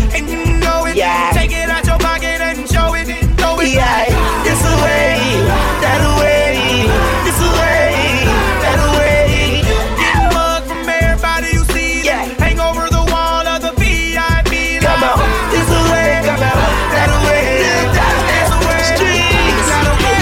Yeah. 3.73 4.29
Way, 4.79 5.17
that 5.81 6.01
way, 6.19 6.87
this 7.25 7.39
way, 7.59 8.25
that 8.63 8.79
way. 8.95 9.61
Get 9.99 10.33
mug 10.33 10.63
from 10.63 10.87
everybody 10.87 11.53
you 11.53 11.63
see. 11.73 12.05
Yeah. 12.05 12.23
Hang 12.39 12.59
over 12.59 12.87
the 12.89 13.03
wall 13.11 13.45
of 13.45 13.61
the 13.61 13.71
VIP. 13.77 14.81
Come 14.81 15.03
on, 15.03 15.19
this 15.51 15.69
way, 15.91 16.21
come 16.23 16.41
on, 16.41 16.71
that 16.95 17.11
way, 17.27 17.61
that 17.93 18.49
way. 18.65 18.83
Streets, 18.95 19.69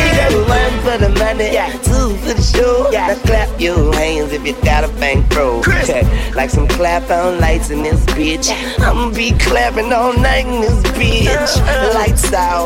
you 0.02 0.12
got 0.18 0.34
one 0.50 0.76
for 0.84 0.98
the 0.98 1.10
money, 1.20 1.56
two 1.84 2.18
for 2.26 2.34
the 2.34 2.42
show. 2.42 2.90
Now 2.92 3.16
clap 3.26 3.60
your 3.62 3.94
hands 3.94 4.34
if 4.34 4.46
you 4.46 4.54
got 4.64 4.84
a 4.84 4.90
bankroll. 5.00 5.62
Like 6.38 6.52
some 6.52 6.68
clap 6.68 7.10
on 7.10 7.40
lights 7.40 7.72
in 7.72 7.82
this 7.82 8.00
bitch. 8.06 8.52
I'ma 8.80 9.10
be 9.10 9.32
clapping 9.40 9.92
all 9.92 10.14
night 10.14 10.46
in 10.46 10.62
this 10.62 10.84
bitch. 10.94 11.94
Lights 11.96 12.32
out, 12.32 12.66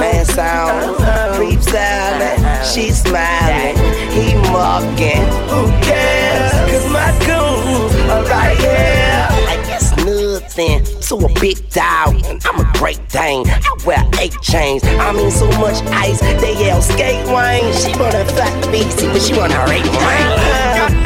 man 0.00 0.24
sound, 0.24 0.96
creeps 1.36 1.74
out, 1.74 2.64
she 2.64 2.90
smiling, 2.90 3.76
he 4.10 4.34
mocking. 4.50 5.22
Who 5.52 5.68
cares? 5.84 6.52
Cause 6.70 6.90
my 6.90 7.10
goons 7.26 7.94
are 8.10 8.24
right 8.24 8.56
here. 8.56 9.28
I 9.52 9.62
guess 9.66 9.94
nothing. 9.98 10.82
So 11.02 11.20
a 11.26 11.40
big 11.40 11.58
dog, 11.68 12.24
I'm 12.46 12.58
a 12.58 12.72
great 12.78 13.06
dane. 13.10 13.46
I 13.46 13.76
wear 13.84 14.02
eight 14.18 14.40
chains. 14.40 14.82
I 14.82 15.12
mean 15.12 15.30
so 15.30 15.46
much 15.60 15.76
ice, 15.92 16.20
they 16.20 16.54
yell 16.58 16.80
skate 16.80 17.26
wine. 17.26 17.70
She 17.74 17.92
wanna 17.98 18.24
fuck 18.32 18.72
me, 18.72 18.82
but 19.12 19.20
she 19.20 19.36
wanna 19.36 19.62
rape 19.68 19.84
mine. 19.92 21.03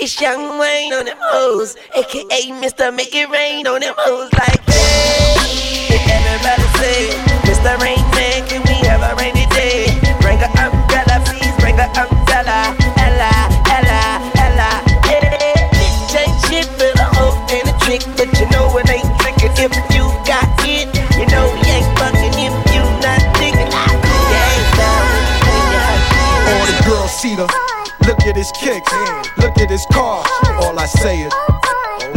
It's 0.00 0.18
Young 0.20 0.58
Wayne 0.58 0.92
on 0.94 1.04
them 1.04 1.16
hoes, 1.20 1.76
aka 1.94 2.40
Mr. 2.56 2.94
Make 2.94 3.14
It 3.14 3.28
Rain 3.28 3.66
on 3.66 3.80
them 3.80 3.94
hoes 3.98 4.32
like 4.32 4.60
hey. 4.64 5.92
Everybody 6.08 6.64
say, 6.80 7.12
Mr. 7.44 7.76
Rain 7.84 8.00
Man, 8.16 8.48
can 8.48 8.62
we 8.64 8.80
have 8.88 9.04
a 9.04 9.14
rainy 9.20 9.44
day? 9.52 9.92
Bring 10.24 10.40
a 10.40 10.48
umbrella, 10.56 11.20
please 11.28 11.52
bring 11.60 11.76
a 11.76 11.84
umbrella. 11.92 12.72
Ella, 12.96 13.32
Ella, 13.68 14.24
Ella. 14.40 14.70
Hey, 15.04 15.20
bitch 15.68 16.16
ain't 16.16 16.32
shit 16.48 16.68
but 16.80 16.96
a 16.96 17.04
hoe 17.20 17.36
and 17.52 17.68
a 17.68 17.74
trick, 17.84 18.00
but 18.16 18.32
you 18.40 18.48
know 18.56 18.72
it 18.78 18.88
ain't 18.88 19.04
trickin' 19.20 19.52
if 19.52 19.74
you 19.92 20.08
got 20.24 20.48
it. 20.64 20.88
You 21.20 21.26
know 21.28 21.44
you 21.60 21.76
ain't 21.76 21.90
fucking 22.00 22.40
if 22.40 22.54
you 22.72 22.80
not 23.04 23.20
thinking. 23.36 23.68
Yeah, 23.68 24.48
All 26.48 26.64
the 26.64 26.76
girls 26.88 27.12
see 27.12 27.36
the. 27.36 27.44
Look 28.06 28.20
at 28.26 28.34
his 28.34 28.50
kicks, 28.52 28.90
his 29.68 29.84
car. 29.92 30.24
All 30.62 30.78
I 30.78 30.86
say 30.86 31.20
is, 31.20 31.32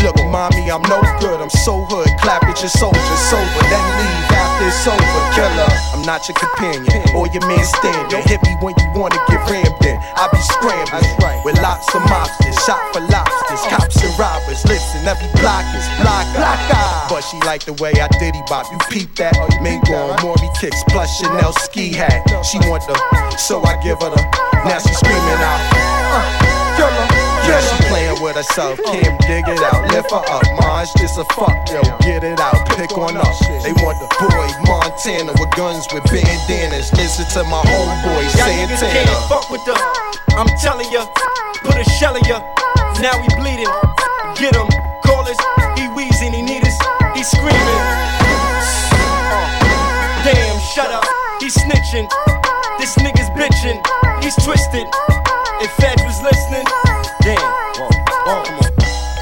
Look, 0.04 0.20
mommy, 0.32 0.72
I'm 0.72 0.82
no 0.92 1.00
good. 1.20 1.40
I'm 1.40 1.50
so 1.64 1.86
hood. 1.88 2.08
Clap 2.20 2.44
at 2.44 2.60
your 2.60 2.72
soldier, 2.72 3.18
sober, 3.32 3.64
then 3.72 3.86
leave 4.00 4.28
after 4.36 4.68
it's 4.68 4.84
over. 4.84 5.22
Killer, 5.32 5.72
I'm 5.96 6.04
not 6.04 6.28
your 6.28 6.36
companion 6.36 7.04
or 7.16 7.28
your 7.32 7.44
man 7.48 7.64
standing. 7.64 8.24
Hit 8.28 8.44
me 8.44 8.52
when 8.60 8.76
you 8.80 8.88
wanna 9.00 9.20
get 9.32 9.40
rammed 9.48 9.80
in. 9.86 9.96
I 10.20 10.28
be 10.28 10.44
scrambling 10.44 11.08
with 11.48 11.56
lots 11.64 11.88
of 11.96 12.04
mobsters, 12.12 12.58
shot 12.68 12.84
for 12.92 13.00
lobsters, 13.08 13.64
cops 13.72 13.96
and 14.04 14.12
robbers. 14.20 14.60
Listen, 14.68 15.08
every 15.08 15.32
block 15.40 15.64
is 15.72 15.88
block, 16.04 16.28
block. 16.36 16.60
But 17.08 17.22
she 17.24 17.40
like 17.48 17.64
the 17.64 17.74
way 17.80 17.96
I 17.96 18.08
diddy 18.20 18.44
bop. 18.52 18.68
You 18.72 18.80
peep 18.92 19.16
that? 19.24 19.36
Mingo 19.62 19.94
on 19.94 20.20
Maury 20.20 20.50
kicks 20.60 20.84
plus 20.90 21.20
Chanel 21.20 21.54
ski 21.64 21.94
hat. 21.94 22.28
She 22.44 22.60
want 22.68 22.84
the, 22.88 22.96
so 23.38 23.64
I 23.64 23.80
give 23.84 24.04
her 24.04 24.12
the. 24.12 24.22
Now 24.68 24.80
she 24.80 24.92
screaming 24.92 25.40
out. 25.40 25.62
Uh, 26.12 26.76
killer. 26.76 27.13
She 27.62 27.78
playing 27.90 28.22
with 28.22 28.36
herself. 28.36 28.80
Kim, 28.90 29.18
dig 29.30 29.46
it 29.48 29.62
out, 29.62 29.86
lift 29.92 30.10
her 30.10 30.24
up. 30.26 30.44
Mine's 30.58 30.94
just 30.94 31.18
a 31.18 31.26
fuck, 31.36 31.54
yo. 31.70 31.82
Get 32.02 32.24
it 32.24 32.40
out, 32.40 32.66
pick 32.78 32.98
on 32.98 33.18
up. 33.18 33.36
They 33.62 33.74
want 33.84 34.00
the 34.02 34.10
boy 34.18 34.48
Montana 34.66 35.34
with 35.38 35.52
guns 35.56 35.86
with 35.94 36.04
bandanas. 36.10 36.92
Listen 36.94 37.26
to 37.38 37.44
my 37.50 37.62
homeboy 37.62 38.30
Santana. 38.34 38.78
can't 38.78 39.30
fuck 39.30 39.50
with 39.50 39.64
the. 39.66 39.74
I'm 40.36 40.48
telling 40.62 40.90
ya, 40.92 41.06
put 41.64 41.78
a 41.78 41.84
shell 42.00 42.16
in 42.16 42.24
ya. 42.26 42.42
Now 43.02 43.14
we 43.22 43.28
bleeding. 43.38 43.70
Get 44.36 44.56
him, 44.56 44.68
call 45.06 45.22
us. 45.28 45.38
He 45.78 45.88
wheezing, 45.94 46.34
he 46.34 46.42
need 46.42 46.64
us. 46.66 46.78
He 47.14 47.24
screaming. 47.24 47.84
Uh, 48.98 49.46
damn, 50.26 50.60
shut 50.74 50.90
up. 50.90 51.06
He 51.40 51.48
snitching. 51.50 52.10
This 52.80 52.96
nigga's 52.98 53.30
bitching. 53.38 53.78
He's 54.24 54.36
twisted. 54.44 54.88
If 55.62 55.72
Fed 55.78 56.02
was 56.04 56.22
listening, 56.22 56.66
damn. 57.24 57.40
Uh, 57.40 58.44
come 58.44 58.60
on. 58.60 58.72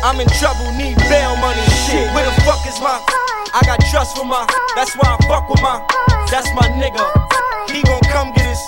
I'm 0.02 0.18
in 0.20 0.28
trouble, 0.42 0.66
need 0.74 0.98
bail 1.06 1.38
money. 1.38 1.62
Shit, 1.86 2.10
where 2.18 2.26
the 2.26 2.34
fuck 2.42 2.66
is 2.66 2.82
my? 2.82 2.98
I 3.54 3.62
got 3.66 3.78
trust 3.94 4.18
for 4.18 4.26
my. 4.26 4.46
That's 4.76 4.98
why 4.98 5.06
I 5.06 5.18
fuck 5.30 5.48
with 5.48 5.62
my. 5.62 5.86
That's 6.34 6.50
my 6.58 6.66
nigga. 6.82 7.06
He 7.70 7.82
gon' 7.86 8.02
come 8.10 8.34
get 8.34 8.50
us. 8.50 8.62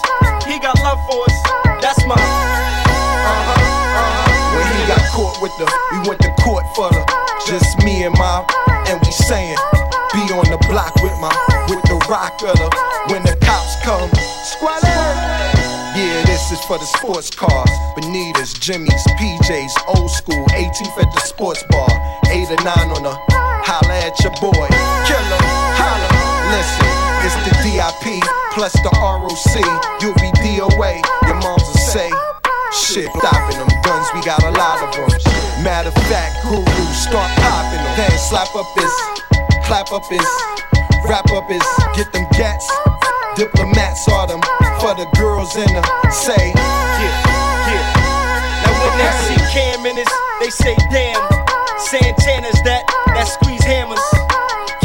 He 0.46 0.60
got 0.60 0.78
love 0.86 1.02
for 1.10 1.26
us. 1.26 1.38
That's 1.82 2.06
my. 2.06 2.14
Uh-huh, 2.14 3.58
uh-huh. 3.58 4.54
When 4.54 4.68
he 4.78 4.86
got 4.86 5.02
caught 5.10 5.42
with 5.42 5.56
the, 5.58 5.66
we 5.92 6.08
went 6.08 6.22
to 6.22 6.32
court 6.44 6.66
for 6.76 6.90
the, 6.94 7.02
just 7.48 7.82
me 7.84 8.04
and 8.04 8.14
my, 8.14 8.46
and 8.86 9.02
we 9.02 9.12
saying, 9.12 9.58
be 10.14 10.22
on 10.30 10.46
the 10.52 10.62
block 10.70 10.94
with 11.02 11.18
my, 11.20 11.34
with 11.70 11.82
the 11.90 11.98
rock 12.06 12.38
of 12.44 12.54
the, 12.54 12.70
when 13.10 13.24
the 13.24 13.36
cops 13.42 13.76
come, 13.84 14.12
squad 14.46 14.83
Yeah, 14.83 14.83
this 14.83 14.83
is 16.54 16.62
for 16.66 16.78
the 16.78 16.86
sports 16.86 17.30
cars, 17.34 17.70
Bonitas, 17.98 18.54
Jimmy's, 18.62 19.04
PJs, 19.18 19.74
old 19.90 20.10
school, 20.10 20.46
18th 20.54 20.98
at 21.02 21.10
the 21.10 21.22
sports 21.26 21.64
bar, 21.70 21.90
8 22.30 22.46
or 22.54 22.62
9 22.62 22.94
on 22.94 23.02
the, 23.02 23.16
holla 23.66 23.98
at 24.06 24.14
your 24.22 24.34
boy, 24.38 24.70
killer, 25.10 25.42
holla, 25.82 26.10
listen, 26.54 26.86
it's 27.26 27.34
the 27.50 27.54
DIP, 27.66 28.22
plus 28.54 28.74
the 28.86 28.92
ROC, 28.94 29.58
you'll 30.02 30.14
be 30.22 30.30
DOA, 30.46 31.02
your 31.26 31.42
moms 31.42 31.66
will 31.66 31.90
say, 31.90 32.10
Shit, 32.74 33.10
stopping 33.18 33.58
them 33.58 33.70
guns, 33.82 34.08
we 34.14 34.22
got 34.22 34.42
a 34.44 34.52
lot 34.54 34.82
of 34.82 34.94
them. 34.94 35.64
Matter 35.64 35.90
of 35.90 35.96
fact, 36.10 36.42
guru, 36.42 36.66
start 36.94 37.30
popping 37.38 37.82
them. 37.82 37.98
Then 37.98 38.12
slap 38.18 38.54
up 38.56 38.66
this, 38.76 38.94
clap 39.66 39.92
up 39.92 40.02
this, 40.10 40.26
wrap 41.08 41.30
up 41.32 41.50
his, 41.50 41.62
get 41.96 42.12
them 42.14 42.26
gats. 42.34 42.66
Diplomats 43.36 44.06
are 44.14 44.28
them 44.28 44.42
for 44.78 44.94
the 44.94 45.10
girls 45.18 45.58
in 45.58 45.66
the 45.66 45.82
say. 46.14 46.54
Yeah, 46.54 47.10
yeah. 47.66 48.62
Now 48.62 48.74
when 48.78 48.94
they 49.02 49.10
see 49.26 49.40
Cam 49.50 49.82
in 49.90 49.96
this, 49.98 50.14
they 50.38 50.54
say 50.54 50.78
damn. 50.94 51.18
Santana's 51.90 52.62
that, 52.62 52.86
that 53.18 53.26
squeeze 53.26 53.66
hammers. 53.66 53.98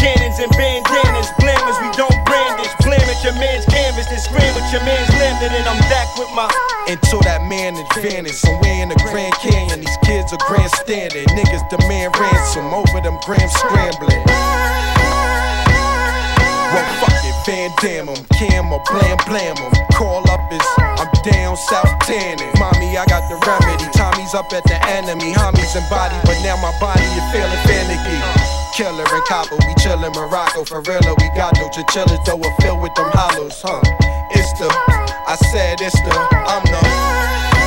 Cannons 0.01 0.41
and 0.41 0.49
bandanas, 0.57 1.29
blammers, 1.37 1.77
we 1.85 1.93
don't 1.93 2.17
brandish. 2.25 2.73
Blam 2.89 3.05
at 3.05 3.21
your 3.21 3.37
man's 3.37 3.69
canvas, 3.69 4.09
then 4.09 4.21
scream 4.25 4.49
with 4.57 4.65
your 4.73 4.81
man's 4.81 5.13
landed, 5.21 5.53
and 5.53 5.69
I'm 5.69 5.81
back 5.93 6.09
with 6.17 6.33
my. 6.33 6.49
Until 6.89 7.21
that 7.29 7.45
man 7.45 7.77
advantage, 7.77 8.33
somewhere 8.33 8.81
in 8.81 8.89
the 8.89 8.97
Grand 9.13 9.37
Canyon, 9.45 9.85
these 9.85 9.99
kids 10.09 10.33
are 10.33 10.41
grandstanding. 10.49 11.29
Niggas 11.37 11.69
demand 11.69 12.17
ransom 12.17 12.73
over 12.73 12.97
them 13.05 13.21
grams 13.29 13.53
scrambling. 13.61 14.25
Well, 16.73 16.89
fuck 17.05 17.18
Van 17.49 17.73
Damme 17.81 18.11
'em, 18.11 18.27
Cam 18.37 18.71
or 18.75 18.83
Blam 18.91 19.17
Blam 19.27 19.57
'em. 19.57 19.73
Call 19.97 20.21
up 20.31 20.53
is, 20.53 20.61
I'm 21.01 21.09
down 21.25 21.57
south 21.57 21.99
tanning. 22.01 22.53
Mommy, 22.59 22.99
I 22.99 23.07
got 23.07 23.25
the 23.31 23.37
remedy. 23.49 23.89
Tommy's 23.97 24.35
up 24.35 24.53
at 24.53 24.65
the 24.65 24.77
enemy. 24.87 25.33
Homies 25.33 25.75
and 25.75 25.89
body, 25.89 26.15
but 26.27 26.37
now 26.45 26.57
my 26.57 26.79
body 26.79 27.09
is 27.17 27.25
feeling 27.33 27.63
finicky. 27.65 28.21
Killer 28.77 29.09
and 29.11 29.25
Cabo, 29.25 29.57
we 29.67 29.75
chillin' 29.81 30.15
Morocco. 30.15 30.63
For 30.67 30.83
real, 30.83 31.01
we 31.21 31.29
got 31.35 31.57
no 31.57 31.71
chinchillas, 31.71 32.21
though 32.27 32.37
we're 32.37 32.55
filled 32.61 32.83
with 32.83 32.95
them 32.95 33.11
hollows, 33.15 33.63
huh? 33.63 33.81
It's 34.31 34.53
the, 34.59 34.69
I 35.27 35.37
said 35.51 35.81
it's 35.81 35.99
the, 36.03 36.15
I'm 36.53 36.63
the. 36.65 37.58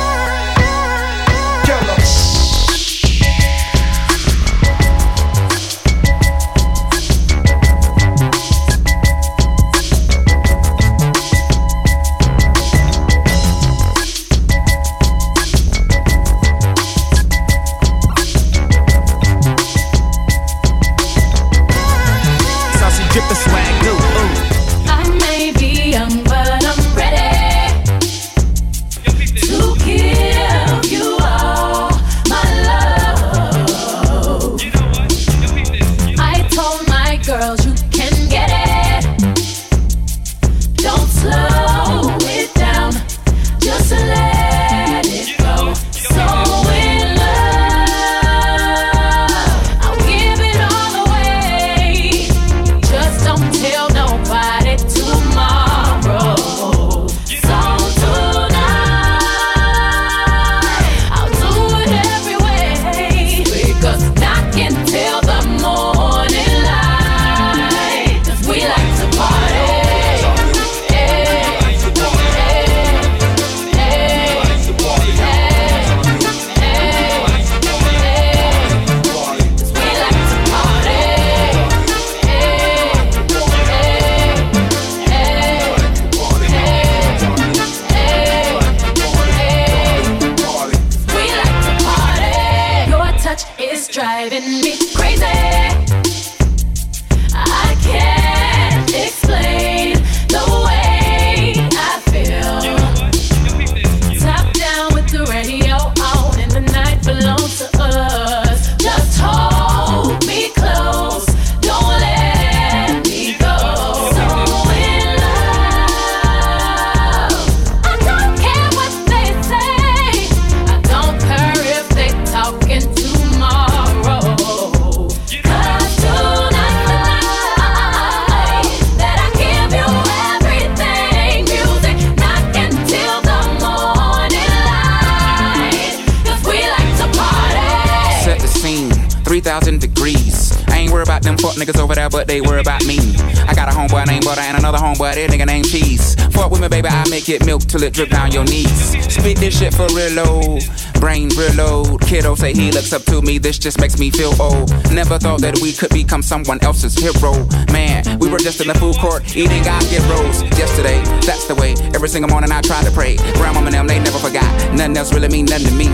Till 147.72 147.82
it 147.84 147.94
drip 147.94 148.10
down 148.10 148.30
your 148.30 148.44
knees. 148.44 148.92
Spit 149.12 149.38
this 149.38 149.58
shit 149.58 149.72
for 149.72 149.86
real 149.94 150.12
low, 150.12 150.58
brain 151.00 151.30
real 151.38 151.54
low. 151.54 151.96
Kiddo 151.98 152.34
say 152.34 152.52
he 152.52 152.70
looks 152.70 152.92
up 152.92 153.02
to 153.04 153.22
me, 153.22 153.38
this 153.38 153.58
just 153.58 153.80
makes 153.80 153.98
me 153.98 154.10
feel 154.10 154.34
old. 154.40 154.70
Never 154.92 155.18
thought 155.18 155.40
that 155.40 155.58
we 155.62 155.72
could 155.72 155.90
become 155.90 156.22
someone 156.22 156.62
else's 156.62 156.94
hero. 156.94 157.32
Man, 157.72 158.18
we 158.18 158.28
were 158.28 158.38
just 158.38 158.60
in 158.60 158.68
the 158.68 158.74
food 158.74 158.96
court 158.96 159.24
eating 159.34 159.62
God 159.62 159.82
get 159.88 160.02
rolls 160.10 160.42
yesterday. 160.58 161.02
That's 161.24 161.46
the 161.46 161.54
way. 161.54 161.72
Every 161.94 162.08
single 162.08 162.30
morning 162.30 162.52
I 162.52 162.60
try 162.60 162.84
to 162.84 162.90
pray. 162.90 163.16
Grandma 163.40 163.64
and 163.64 163.72
them, 163.72 163.86
they 163.86 163.98
never 163.98 164.18
forgot. 164.18 164.52
Nothing 164.76 164.96
else 164.98 165.12
really 165.14 165.28
mean 165.28 165.46
nothing 165.46 165.68
to 165.68 165.74
me. 165.74 165.88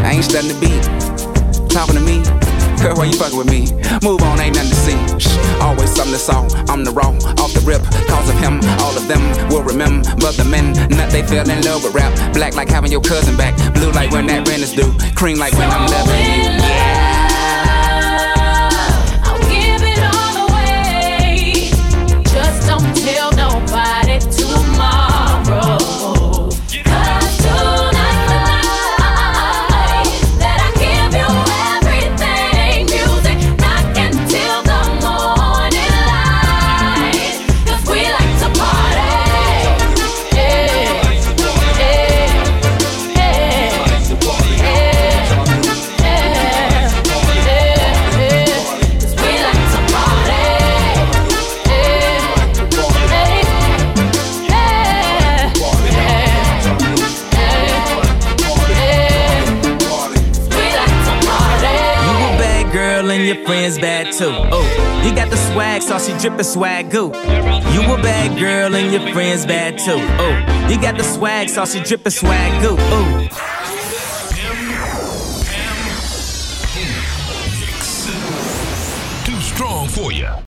I 0.00 0.12
ain't 0.12 0.24
studying 0.24 0.54
the 0.54 0.60
beat. 0.64 1.68
Talking 1.68 1.96
to 1.96 2.00
me. 2.00 2.41
Girl, 2.82 2.96
why 2.96 3.04
you 3.04 3.12
fucking 3.12 3.38
with 3.38 3.48
me? 3.48 3.70
Move 4.02 4.22
on, 4.22 4.40
ain't 4.40 4.56
nothing 4.56 4.70
to 4.70 4.74
see. 4.74 4.98
Shh, 5.16 5.38
always 5.60 5.94
something 5.94 6.14
to 6.14 6.18
saw. 6.18 6.42
I'm 6.68 6.82
the 6.82 6.90
raw, 6.90 7.10
off 7.38 7.54
the 7.54 7.62
rip. 7.64 7.80
Cause 8.10 8.28
of 8.28 8.36
him, 8.40 8.58
all 8.82 8.96
of 8.96 9.06
them 9.06 9.22
will 9.50 9.62
remember 9.62 10.02
the 10.32 10.44
men. 10.44 10.72
Nut 10.90 11.08
they 11.12 11.22
fell 11.22 11.48
in 11.48 11.62
love 11.62 11.84
with 11.84 11.94
rap. 11.94 12.12
Black 12.34 12.56
like 12.56 12.68
having 12.68 12.90
your 12.90 13.02
cousin 13.02 13.36
back. 13.36 13.54
Blue 13.72 13.92
like 13.92 14.10
when 14.10 14.26
that 14.26 14.48
rent 14.48 14.62
is 14.62 14.72
due. 14.72 14.92
Cream 15.14 15.38
like 15.38 15.52
when 15.52 15.70
I'm 15.70 15.86
loving 15.86 16.66
you. 16.66 16.71
Too. 64.12 64.30
Oh, 64.30 65.02
you 65.04 65.14
got 65.14 65.30
the 65.30 65.36
swag, 65.36 65.82
so 65.82 65.98
she 65.98 66.12
drippin' 66.18 66.44
swag 66.44 66.90
goo. 66.90 67.06
You 67.06 67.82
a 67.92 67.96
bad 68.02 68.38
girl 68.38 68.74
and 68.74 68.92
your 68.92 69.12
friends 69.12 69.46
bad 69.46 69.78
too. 69.78 69.96
Oh, 69.96 70.68
you 70.68 70.80
got 70.80 70.96
the 70.96 71.04
swag, 71.04 71.48
so 71.48 71.64
she 71.64 71.80
drippin' 71.80 72.12
swag 72.12 72.62
goo. 72.62 72.76
Oh. 72.78 73.51